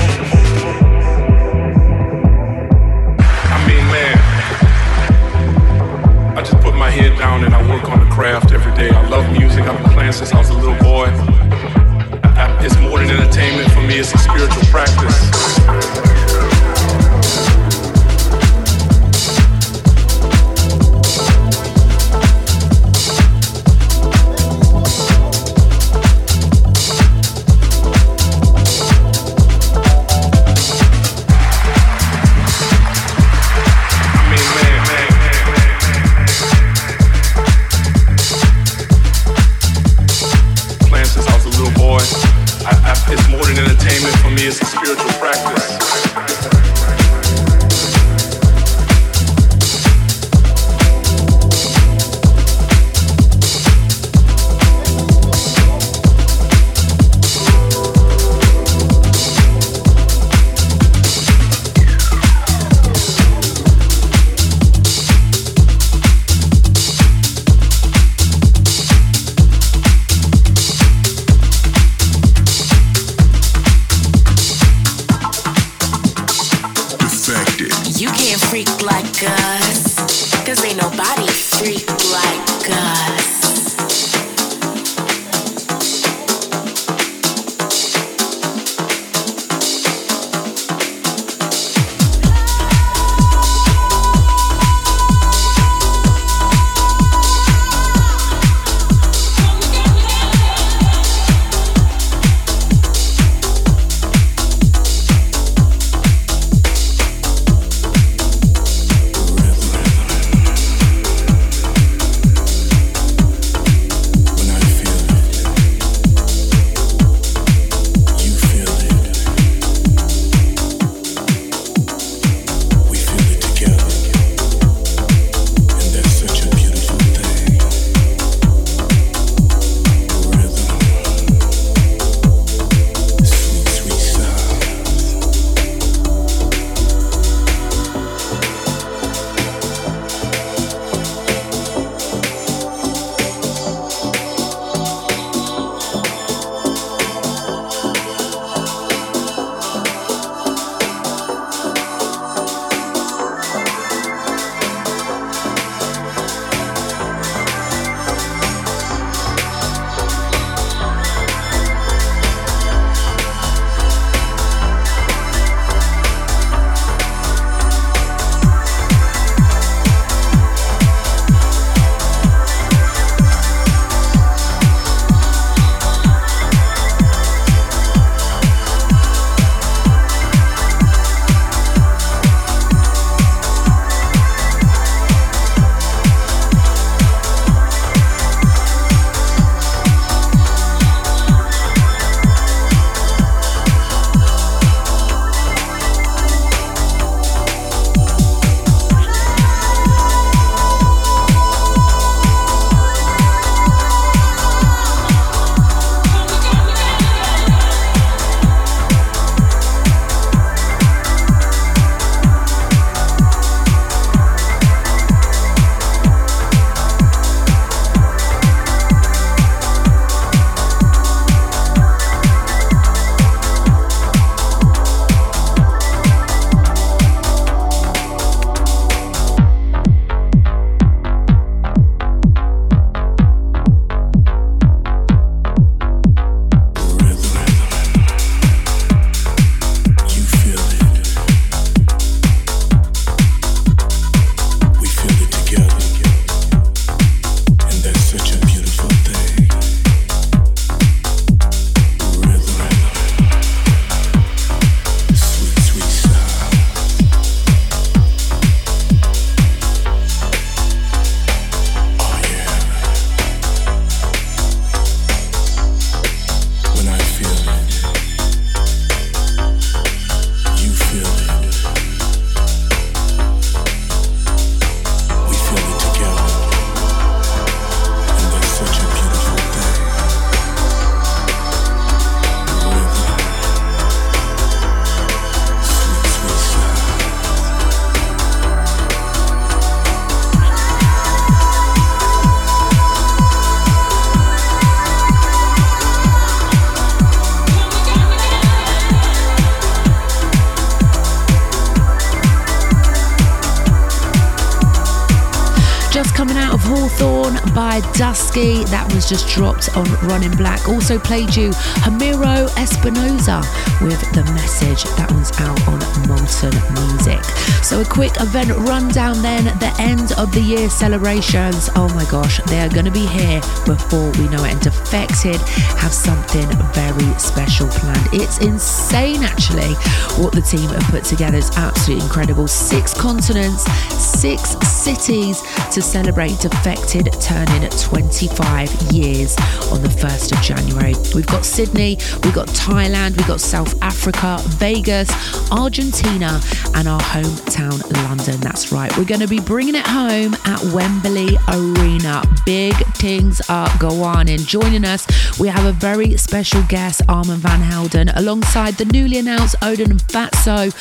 Dusky. 308.31 308.63
That 308.65 308.80
was 309.01 309.09
just 309.09 309.33
dropped 309.33 309.75
on 309.75 309.85
Running 310.07 310.35
Back. 310.37 310.67
Also 310.69 310.99
played 310.99 311.35
you 311.35 311.49
Homero 311.81 312.45
Espinosa 312.57 313.41
with 313.81 313.99
The 314.13 314.23
Message. 314.35 314.83
That 314.95 315.11
one's 315.11 315.31
out 315.39 315.57
on 315.67 315.79
Moulton 316.07 316.53
Music. 316.77 317.23
So 317.63 317.81
a 317.81 317.85
quick 317.85 318.11
event 318.19 318.49
rundown 318.69 319.21
then. 319.21 319.45
The 319.57 319.73
end 319.79 320.11
of 320.19 320.31
the 320.33 320.41
year 320.41 320.69
celebrations. 320.69 321.69
Oh 321.75 321.89
my 321.95 322.05
gosh, 322.11 322.39
they 322.45 322.59
are 322.59 322.69
going 322.69 322.85
to 322.85 322.91
be 322.91 323.05
here 323.07 323.41
before 323.65 324.11
we 324.19 324.27
know 324.29 324.43
it. 324.43 324.51
And 324.51 324.61
Defected 324.61 325.39
have 325.81 325.93
something 325.93 326.47
very 326.73 327.17
special 327.17 327.67
planned. 327.69 328.07
It's 328.13 328.39
insane 328.39 329.23
actually 329.23 329.73
what 330.21 330.33
the 330.33 330.41
team 330.41 330.69
have 330.69 330.83
put 330.91 331.05
together. 331.05 331.37
It's 331.37 331.55
absolutely 331.57 332.05
incredible. 332.05 332.47
Six 332.47 332.93
continents, 332.93 333.63
six 333.97 334.51
cities 334.67 335.41
to 335.71 335.81
celebrate 335.81 336.37
Defected 336.39 337.09
turning 337.21 337.67
25 337.69 338.90
years 338.91 339.35
on 339.71 339.81
the 339.81 339.89
1st 339.89 340.33
of 340.33 340.41
January. 340.41 340.93
We've 341.15 341.27
got 341.27 341.45
Sydney, 341.45 341.97
we've 342.23 342.33
got 342.33 342.47
Thailand, 342.47 343.17
we've 343.17 343.27
got 343.27 343.41
South 343.41 343.81
Africa, 343.81 344.37
Vegas, 344.59 345.09
Argentina, 345.51 346.41
and 346.75 346.87
our 346.87 346.99
hometown, 346.99 347.81
London. 348.07 348.39
That's 348.41 348.71
right. 348.71 348.95
We're 348.97 349.05
going 349.05 349.21
to 349.21 349.27
be 349.27 349.39
bringing 349.39 349.75
it 349.75 349.87
home 349.87 350.35
at 350.45 350.61
Wembley 350.73 351.37
Arena. 351.47 352.23
Big 352.45 352.75
things 352.95 353.41
are 353.49 353.69
going 353.79 354.01
on. 354.01 354.27
Joining 354.27 354.85
us, 354.85 355.07
we 355.39 355.47
have 355.47 355.65
a 355.65 355.71
very 355.71 356.17
special 356.17 356.61
guest, 356.63 357.01
Armand 357.07 357.41
Van 357.41 357.61
Helden, 357.61 358.09
alongside 358.09 358.75
the 358.75 358.85
newly 358.85 359.17
announced 359.17 359.55
Odin 359.61 359.91
and 359.91 360.01
Fatso, 360.01 360.71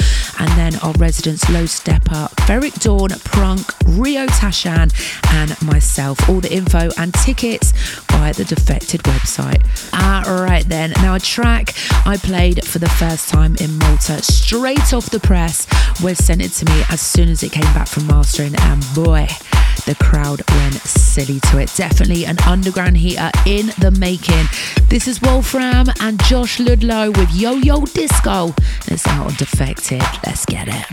and 0.40 0.50
then 0.58 0.74
our 0.80 0.92
residents 0.94 1.48
Low 1.50 1.64
Steppa, 1.64 2.28
Ferreck 2.46 2.80
Dawn, 2.80 3.10
Prunk, 3.10 3.72
Rio 3.86 4.26
Tashan, 4.26 4.92
and 5.32 5.62
myself. 5.62 6.28
All 6.28 6.40
the 6.40 6.52
info 6.52 6.90
and 6.98 7.14
tickets 7.14 7.72
the 8.28 8.44
Defected 8.44 9.00
website. 9.02 9.62
All 10.28 10.42
right, 10.44 10.64
then. 10.64 10.92
Now, 11.02 11.14
a 11.14 11.20
track 11.20 11.74
I 12.06 12.16
played 12.16 12.64
for 12.64 12.78
the 12.78 12.88
first 12.88 13.28
time 13.28 13.56
in 13.60 13.78
Malta, 13.78 14.22
straight 14.22 14.92
off 14.92 15.10
the 15.10 15.20
press, 15.20 15.66
was 16.02 16.18
sent 16.18 16.42
it 16.42 16.50
to 16.52 16.64
me 16.66 16.82
as 16.90 17.00
soon 17.00 17.28
as 17.28 17.42
it 17.42 17.52
came 17.52 17.72
back 17.74 17.88
from 17.88 18.06
mastering, 18.06 18.54
and 18.54 18.84
boy, 18.94 19.26
the 19.86 19.96
crowd 20.00 20.42
went 20.50 20.74
silly 20.74 21.40
to 21.40 21.58
it. 21.58 21.72
Definitely 21.74 22.26
an 22.26 22.38
underground 22.46 22.98
heater 22.98 23.30
in 23.46 23.66
the 23.78 23.90
making. 23.98 24.46
This 24.88 25.08
is 25.08 25.20
Wolfram 25.22 25.88
and 26.00 26.22
Josh 26.24 26.60
Ludlow 26.60 27.10
with 27.12 27.32
Yo 27.32 27.54
Yo 27.54 27.84
Disco. 27.86 28.54
It's 28.86 29.06
out 29.06 29.26
on 29.26 29.34
Defected. 29.34 30.02
Let's 30.26 30.44
get 30.44 30.68
it. 30.68 30.86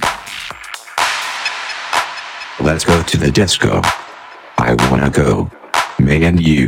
Let's 2.60 2.86
go 2.86 3.04
to 3.04 3.18
the 3.18 3.32
disco. 3.32 3.82
I 4.58 4.76
wanna 4.90 5.10
go. 5.10 5.52
Me 5.99 6.24
and 6.26 6.40
you, 6.40 6.68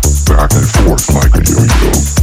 and 0.53 0.67
forth 0.67 1.13
like 1.13 1.33
a 1.35 1.43
yo-yo. 1.49 2.20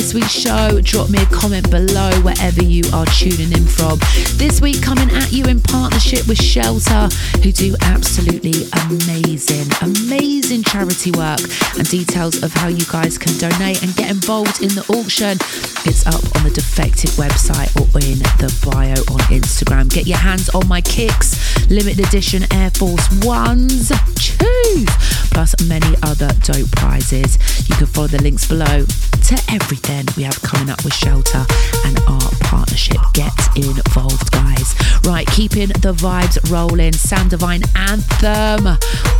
This 0.00 0.14
week's 0.14 0.32
show, 0.32 0.80
drop 0.80 1.10
me 1.10 1.20
a 1.20 1.26
comment 1.26 1.70
below 1.70 2.10
wherever 2.22 2.64
you 2.64 2.82
are 2.94 3.04
tuning 3.06 3.52
in 3.52 3.66
from. 3.66 3.98
This 4.40 4.58
week, 4.58 4.82
coming 4.82 5.10
at 5.10 5.30
you 5.30 5.44
in 5.44 5.60
partnership 5.60 6.26
with 6.26 6.40
Shelter, 6.40 7.14
who 7.42 7.52
do 7.52 7.76
absolutely 7.82 8.64
amazing, 8.88 9.68
amazing 9.82 10.62
charity 10.62 11.10
work. 11.12 11.40
And 11.76 11.86
details 11.90 12.42
of 12.42 12.50
how 12.54 12.68
you 12.68 12.86
guys 12.86 13.18
can 13.18 13.36
donate 13.36 13.82
and 13.82 13.94
get 13.94 14.10
involved 14.10 14.62
in 14.62 14.70
the 14.70 14.86
auction, 14.88 15.36
it's 15.84 16.06
up 16.06 16.24
on 16.34 16.44
the 16.44 16.52
Defected 16.54 17.10
website 17.20 17.68
or 17.76 17.84
in 18.00 18.20
the 18.40 18.48
bio 18.64 18.96
on 19.12 19.20
Instagram. 19.28 19.92
Get 19.92 20.06
your 20.06 20.18
hands 20.18 20.48
on 20.50 20.66
my 20.66 20.80
kicks, 20.80 21.36
limited 21.68 22.06
edition 22.06 22.44
Air 22.54 22.70
Force 22.70 23.06
Ones, 23.22 23.92
choose, 24.16 24.88
plus 25.28 25.54
many 25.68 25.94
other 26.02 26.30
dope 26.42 26.70
prizes. 26.72 27.36
You 27.68 27.76
can 27.76 27.86
follow 27.86 28.06
the 28.06 28.22
links 28.22 28.46
below 28.46 28.86
to 29.30 29.54
everything 29.54 30.04
we 30.16 30.24
have 30.24 30.42
coming 30.42 30.68
up 30.68 30.82
with 30.82 30.92
Shelter 30.92 31.46
and 31.86 31.96
our 32.08 32.30
partnership. 32.40 32.96
Get 33.12 33.32
involved, 33.54 34.28
guys. 34.32 34.74
Right, 35.04 35.24
keeping 35.28 35.68
the 35.68 35.94
vibes 35.94 36.36
rolling. 36.50 36.92
Sam 36.94 37.28
Divine 37.28 37.62
Anthem. 37.76 38.64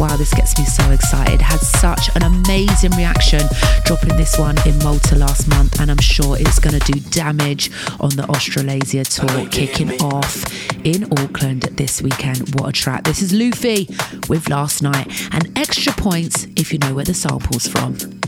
Wow, 0.01 0.17
this 0.17 0.35
gets 0.35 0.59
me 0.59 0.65
so 0.65 0.91
excited. 0.91 1.41
Had 1.41 1.61
such 1.61 2.11
an 2.17 2.25
amazing 2.25 2.91
reaction 2.93 3.43
dropping 3.85 4.17
this 4.17 4.37
one 4.37 4.57
in 4.67 4.77
Malta 4.81 5.15
last 5.15 5.47
month, 5.47 5.81
and 5.81 5.93
I'm 5.93 6.01
sure 6.01 6.37
it's 6.37 6.59
going 6.59 6.79
to 6.79 6.93
do 6.93 6.99
damage 7.11 7.71
on 8.01 8.11
the 8.11 8.25
Australasia 8.29 9.05
tour 9.05 9.47
kicking 9.51 9.93
off 10.03 10.45
in 10.85 11.05
Auckland 11.21 11.63
this 11.63 12.03
weekend. 12.03 12.53
What 12.57 12.71
a 12.71 12.73
track. 12.73 13.05
This 13.05 13.23
is 13.23 13.33
Loofy 13.33 13.87
with 14.29 14.49
Last 14.49 14.83
Night, 14.83 15.07
and 15.33 15.57
extra 15.57 15.93
points 15.93 16.49
if 16.57 16.73
you 16.73 16.81
know 16.81 16.95
where 16.95 17.05
the 17.05 17.15
sample's 17.15 17.69
from. 17.69 18.20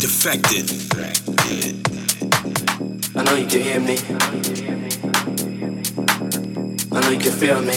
Defected. 0.00 0.70
I 3.14 3.22
know 3.22 3.34
you 3.34 3.46
can 3.46 3.60
hear 3.60 3.80
me. 3.80 3.98
I 6.90 7.00
know 7.00 7.10
you 7.10 7.18
can 7.18 7.32
feel 7.32 7.60
me. 7.60 7.76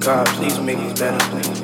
God, 0.00 0.26
please 0.26 0.60
make 0.60 0.76
these 0.76 1.00
better. 1.00 1.57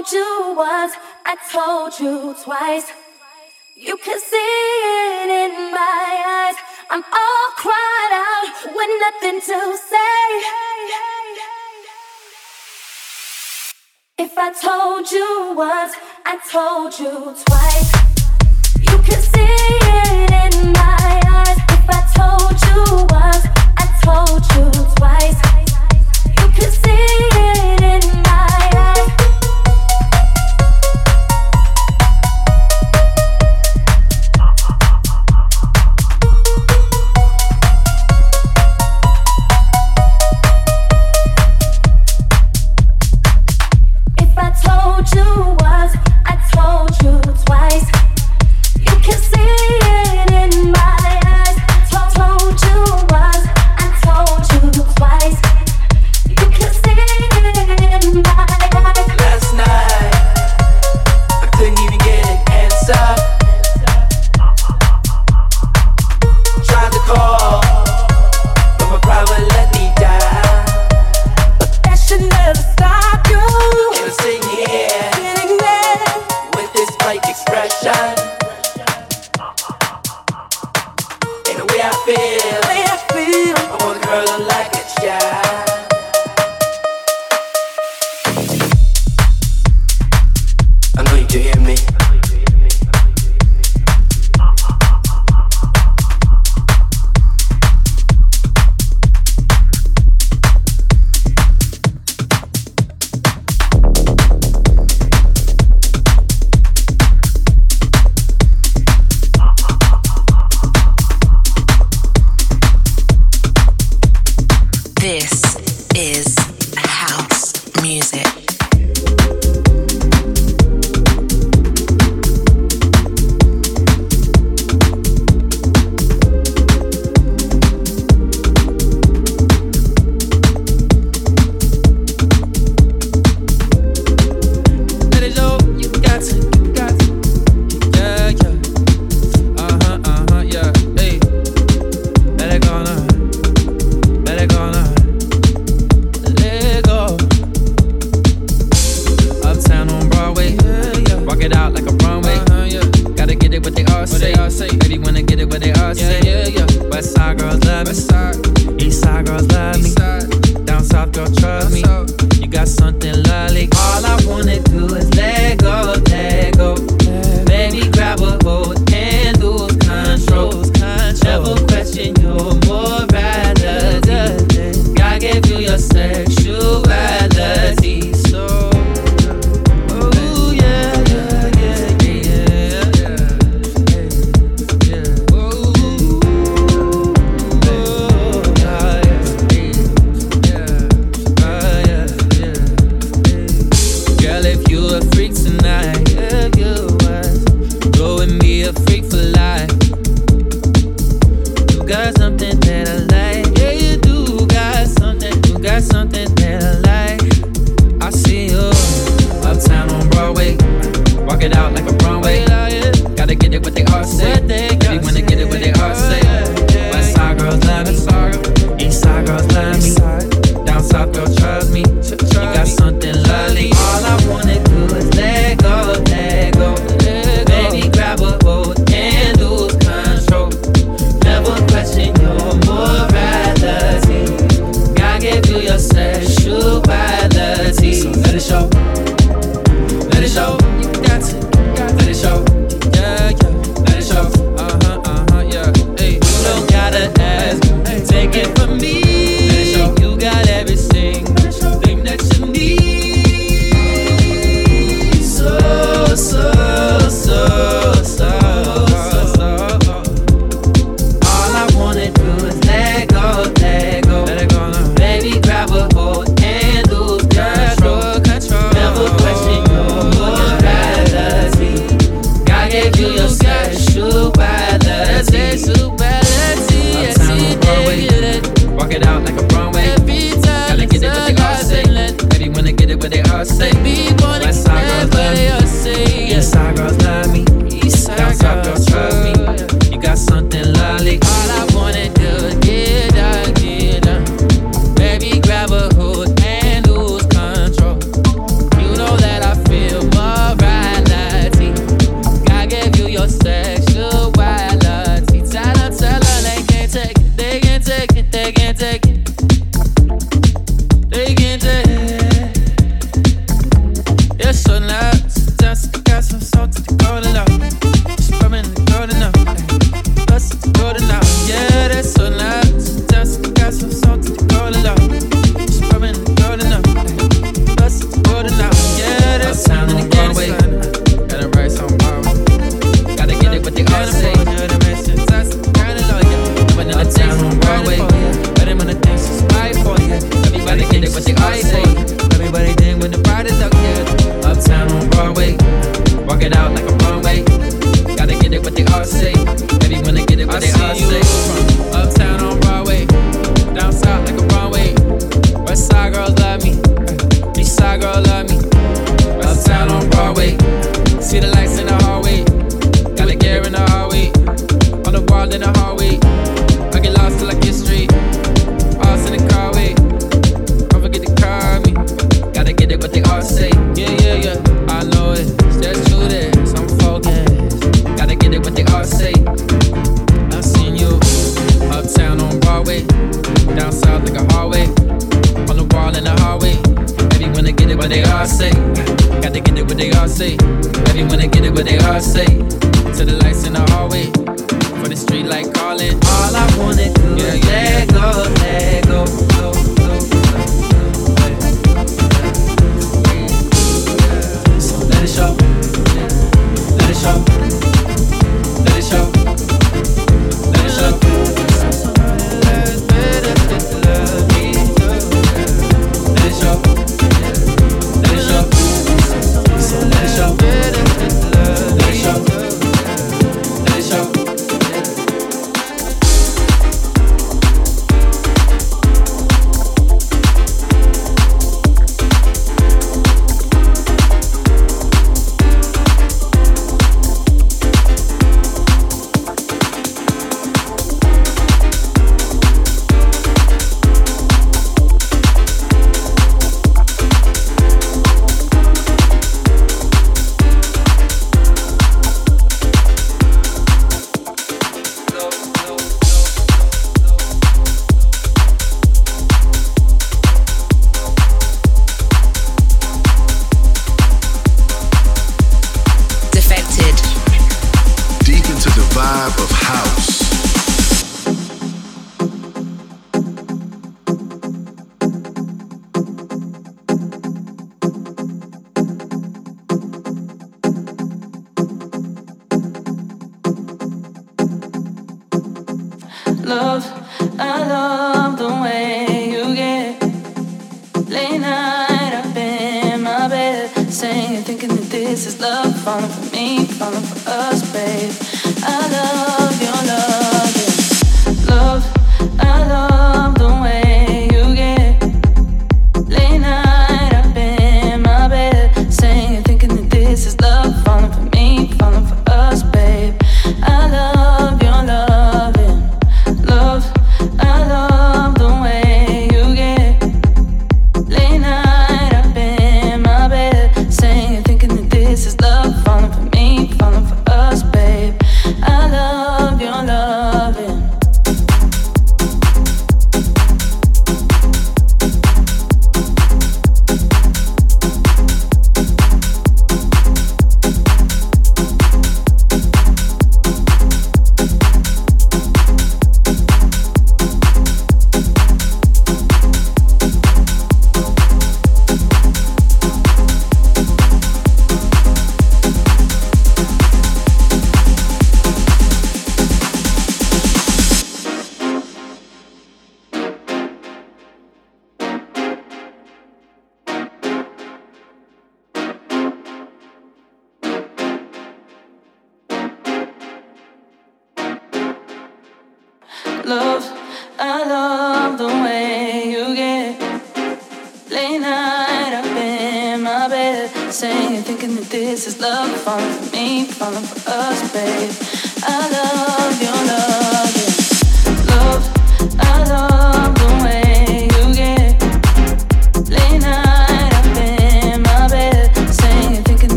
Told 0.00 0.12
you 0.12 0.54
once, 0.56 0.94
I 1.26 1.36
told 1.52 2.00
you 2.00 2.34
twice. 2.42 2.90
You 3.76 3.98
can 3.98 4.18
see 4.18 4.36
it 4.36 5.28
in 5.28 5.72
my 5.72 6.48
eyes. 6.48 6.56
I'm 6.88 7.02
all 7.02 7.50
cried 7.56 8.12
out 8.12 8.74
with 8.74 8.90
nothing 9.04 9.40
to 9.40 9.76
say. 9.76 10.24
If 14.18 14.38
I 14.38 14.52
told 14.52 15.10
you 15.12 15.54
once, 15.54 15.94
I 16.24 16.38
told 16.50 16.98
you 16.98 17.34
twice. 17.44 17.99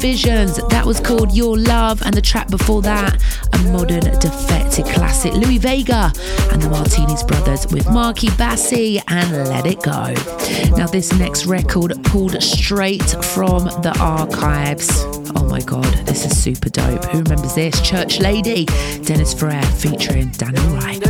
Visions. 0.00 0.56
That 0.68 0.86
was 0.86 0.98
called 0.98 1.32
Your 1.32 1.58
Love, 1.58 2.00
and 2.02 2.14
the 2.14 2.22
track 2.22 2.48
before 2.48 2.80
that, 2.82 3.22
a 3.52 3.58
modern 3.70 4.00
defected 4.18 4.86
classic, 4.86 5.34
Louie 5.34 5.58
Vega 5.58 6.10
and 6.50 6.62
the 6.62 6.70
Martinez 6.70 7.22
Brothers 7.22 7.66
with 7.66 7.88
Marky 7.90 8.28
Bassi 8.38 9.00
and 9.08 9.30
Let 9.48 9.66
It 9.66 9.82
Go. 9.82 10.14
Now, 10.76 10.86
this 10.86 11.12
next 11.18 11.44
record 11.46 11.92
pulled 12.04 12.42
straight 12.42 13.10
from 13.24 13.64
the 13.82 13.94
archives. 14.00 14.88
Oh 15.36 15.46
my 15.48 15.60
god, 15.60 15.92
this 16.06 16.24
is 16.24 16.42
super 16.42 16.70
dope. 16.70 17.04
Who 17.06 17.18
remembers 17.18 17.54
this? 17.54 17.80
Church 17.82 18.20
Lady, 18.20 18.64
Dennis 19.04 19.34
Ferrer 19.34 19.62
featuring 19.62 20.30
Danil 20.30 20.80
Wright. 20.80 21.09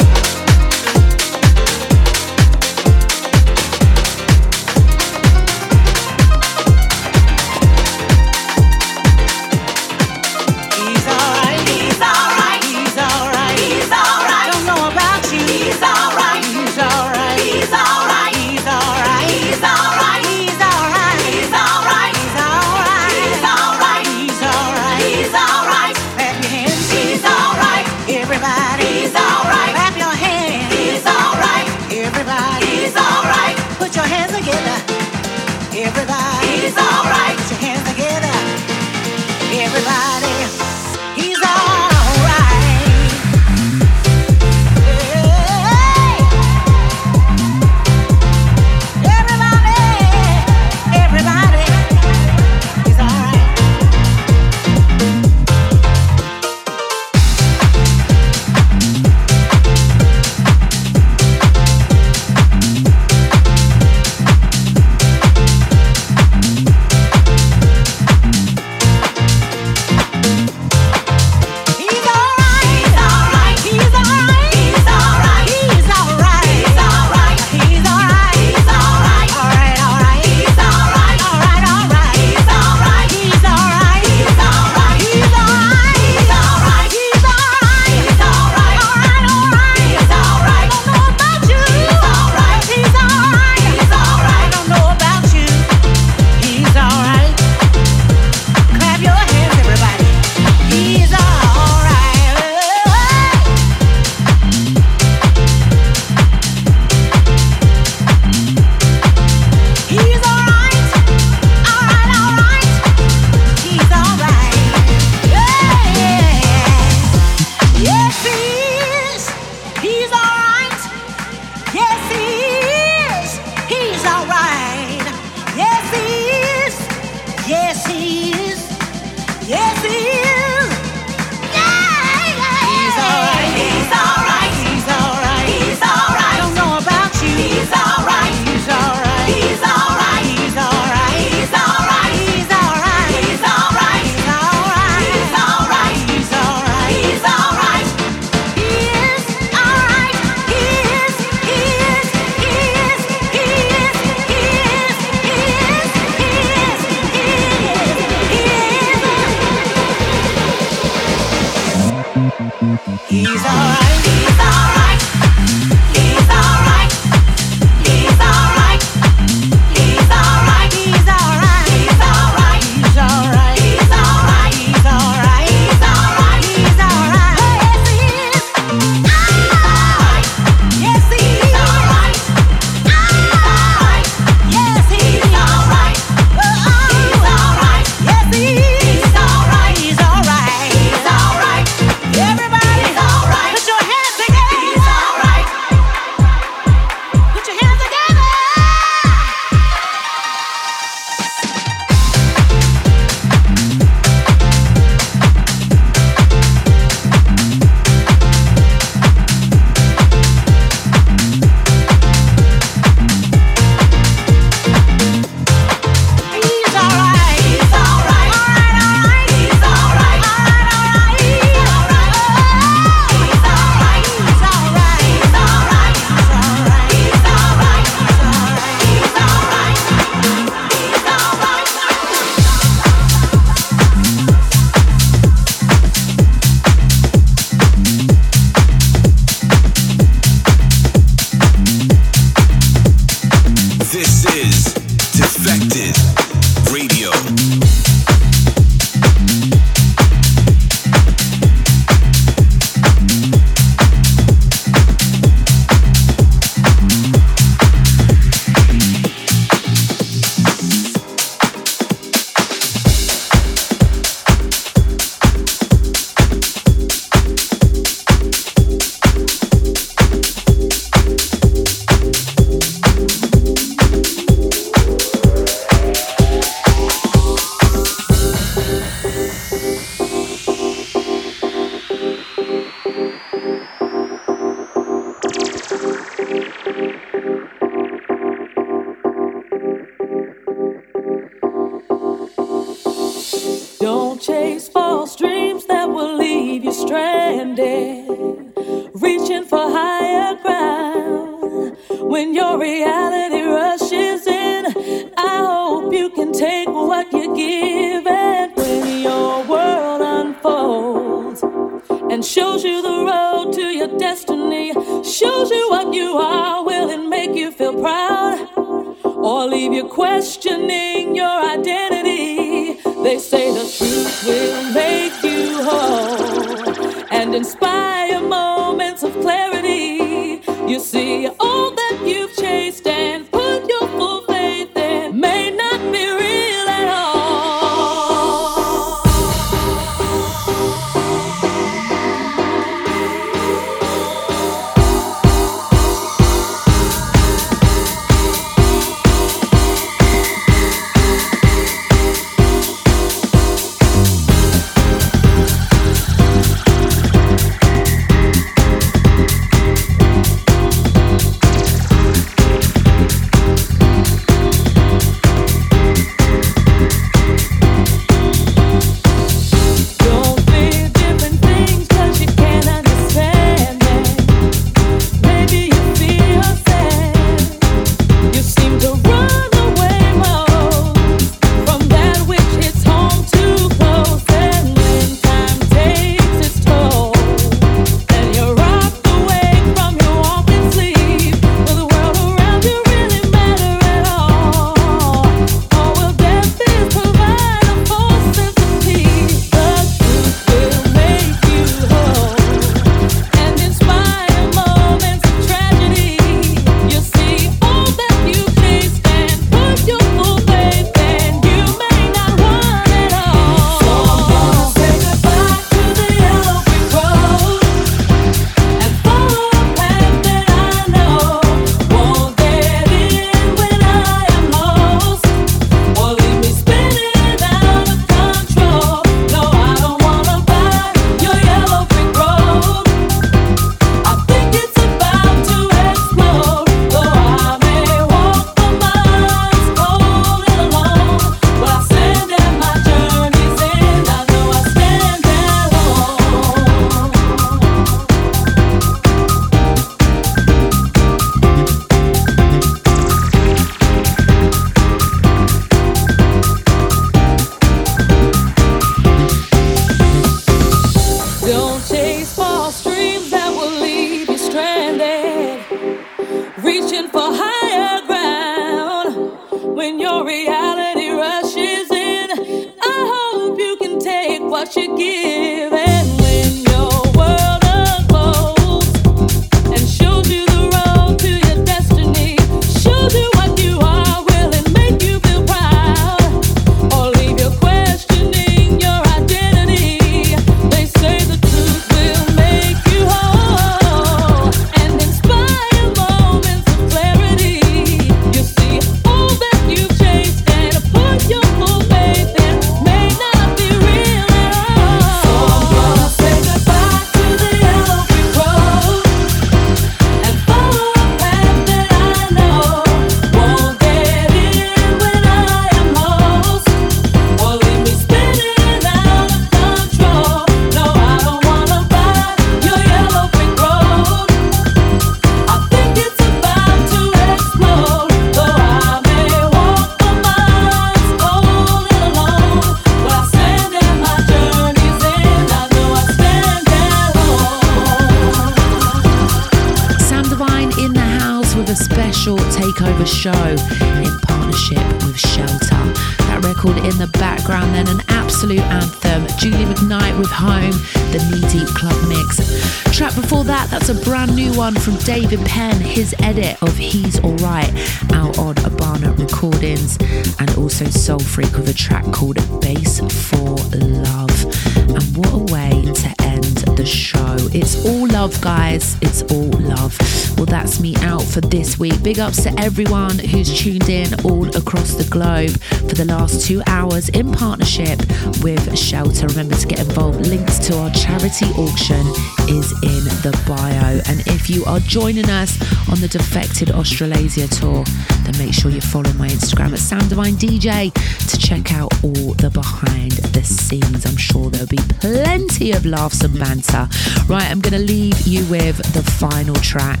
Big 572.08 572.20
ups 572.20 572.42
to 572.42 572.58
everyone 572.58 573.18
who's 573.18 573.60
tuned 573.60 573.90
in 573.90 574.08
all 574.24 574.48
across 574.56 574.94
the 574.94 575.06
globe 575.10 575.50
for 575.90 575.94
the 575.94 576.06
last 576.06 576.46
two 576.46 576.62
hours 576.66 577.10
in 577.10 577.30
partnership 577.30 577.98
with 578.42 578.78
Shelter. 578.78 579.26
Remember 579.26 579.54
to 579.54 579.66
get 579.66 579.80
involved. 579.80 580.26
Links 580.26 580.58
to 580.60 580.78
our 580.78 580.90
charity 580.92 581.44
auction 581.60 582.00
is 582.48 582.72
in 582.80 583.04
the 583.20 583.38
bio. 583.46 584.00
And 584.08 584.26
if 584.26 584.48
you 584.48 584.64
are 584.64 584.80
joining 584.80 585.28
us 585.28 585.60
on 585.90 586.00
the 586.00 586.08
Defected 586.08 586.70
Australasia 586.70 587.46
tour, 587.46 587.84
then 588.24 588.38
make 588.38 588.54
sure 588.54 588.70
you 588.70 588.80
follow 588.80 589.12
my 589.12 589.28
Instagram 589.28 589.74
at 589.74 589.78
Sam 589.78 590.08
Divine 590.08 590.36
DJ 590.36 590.90
to 591.28 591.38
check 591.38 591.74
out 591.74 591.92
all 592.02 592.32
the 592.40 592.48
behind 592.48 593.12
the 593.12 593.44
scenes. 593.44 594.06
I'm 594.06 594.16
sure 594.16 594.48
there'll 594.48 594.66
be 594.66 594.78
plenty 594.98 595.72
of 595.72 595.84
laughs 595.84 596.24
and 596.24 596.38
banter. 596.38 596.88
Right, 597.28 597.50
I'm 597.50 597.60
going 597.60 597.74
to 597.74 597.86
leave 597.86 598.26
you 598.26 598.46
with 598.46 598.78
the 598.94 599.02
final 599.02 599.56
track. 599.56 600.00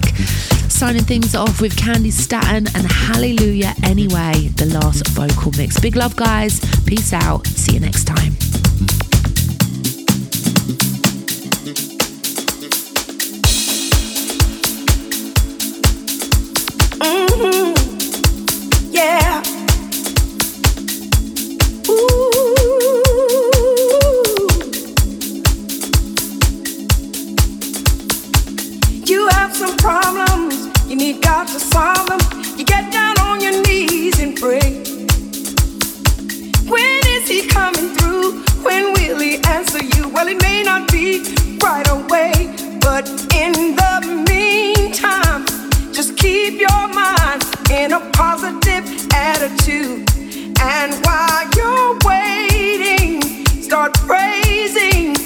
Signing 0.78 1.02
things 1.02 1.34
off 1.34 1.60
with 1.60 1.74
Candi 1.74 2.12
Staton 2.12 2.68
and 2.76 2.86
Hallelujah 2.86 3.74
Anyway, 3.82 4.48
the 4.54 4.66
last 4.66 5.08
vocal 5.08 5.50
mix. 5.58 5.80
Big 5.80 5.96
love, 5.96 6.14
guys. 6.14 6.60
Peace 6.86 7.12
out. 7.12 7.44
See 7.48 7.74
you 7.74 7.80
next 7.80 8.04
time. 8.04 8.32
Mm-hmm. 17.00 18.92
Yeah. 18.92 19.42
You 29.06 29.26
have 29.28 29.56
some 29.56 29.76
problems, 29.78 30.67
you 30.88 30.96
need 30.96 31.22
God 31.22 31.46
to 31.48 31.60
solve 31.60 32.06
them. 32.08 32.18
You 32.56 32.64
get 32.64 32.90
down 32.90 33.18
on 33.20 33.42
your 33.42 33.62
knees 33.62 34.20
and 34.20 34.34
pray. 34.34 34.82
When 36.66 37.00
is 37.06 37.28
He 37.28 37.46
coming 37.46 37.94
through? 37.96 38.40
When 38.62 38.94
will 38.94 39.18
He 39.18 39.36
answer 39.44 39.84
you? 39.84 40.08
Well, 40.08 40.28
it 40.28 40.40
may 40.40 40.62
not 40.62 40.90
be 40.90 41.20
right 41.62 41.86
away, 41.90 42.32
but 42.80 43.06
in 43.34 43.52
the 43.76 44.24
meantime, 44.30 45.44
just 45.92 46.16
keep 46.16 46.58
your 46.58 46.88
mind 46.88 47.44
in 47.70 47.92
a 47.92 48.00
positive 48.12 48.84
attitude. 49.12 50.08
And 50.60 50.94
while 51.04 51.50
you're 51.56 51.98
waiting, 52.04 53.22
start 53.62 53.92
praising. 54.08 55.16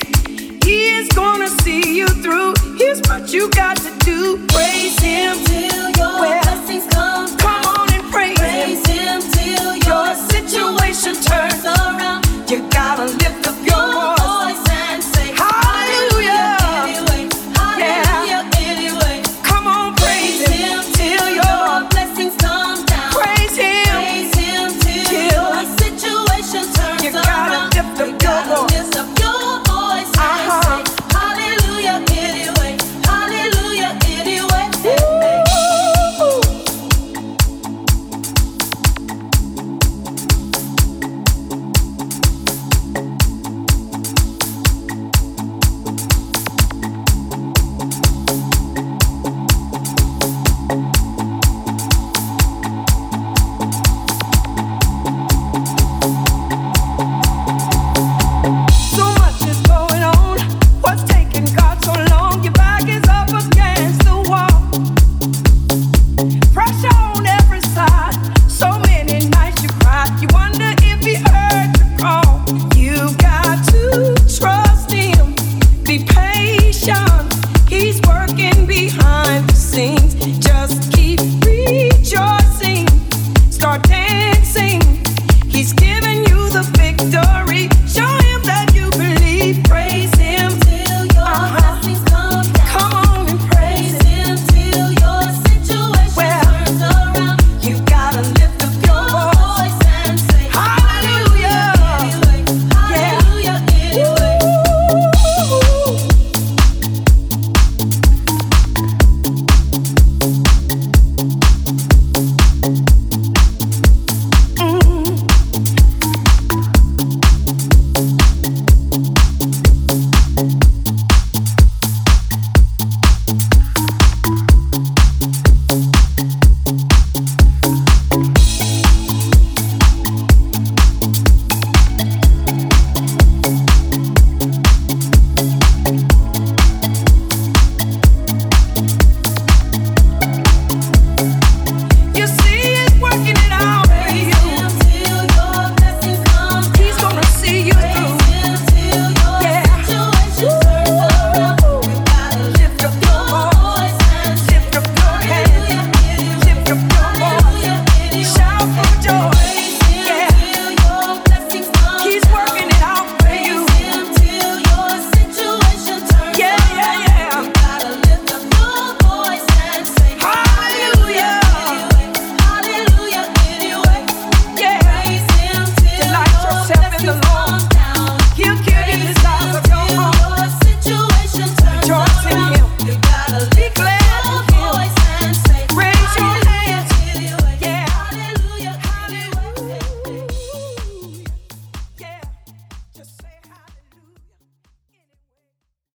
He 0.72 0.86
is 1.00 1.08
gonna 1.08 1.48
see 1.48 1.98
you 1.98 2.08
through. 2.24 2.54
Here's 2.78 2.98
what 3.02 3.30
you 3.30 3.50
got 3.50 3.76
to 3.76 3.92
do: 4.06 4.38
praise 4.48 4.98
Him 5.00 5.36
till 5.44 5.90
your 6.00 6.16
blessings 6.16 6.86
come. 6.94 7.28
Come 7.36 7.64
on 7.76 7.92
and 7.92 8.04
praise, 8.10 8.38
Praise 8.38 8.86
Him 8.86 9.20
till 9.36 9.76
Your 9.88 10.06
your 10.06 10.14
situation 10.32 11.14
turns 11.30 11.66
around. 11.66 12.24
You 12.50 12.66
gotta 12.70 13.04
lift 13.04 13.46
up 13.48 13.58
your 13.68 14.16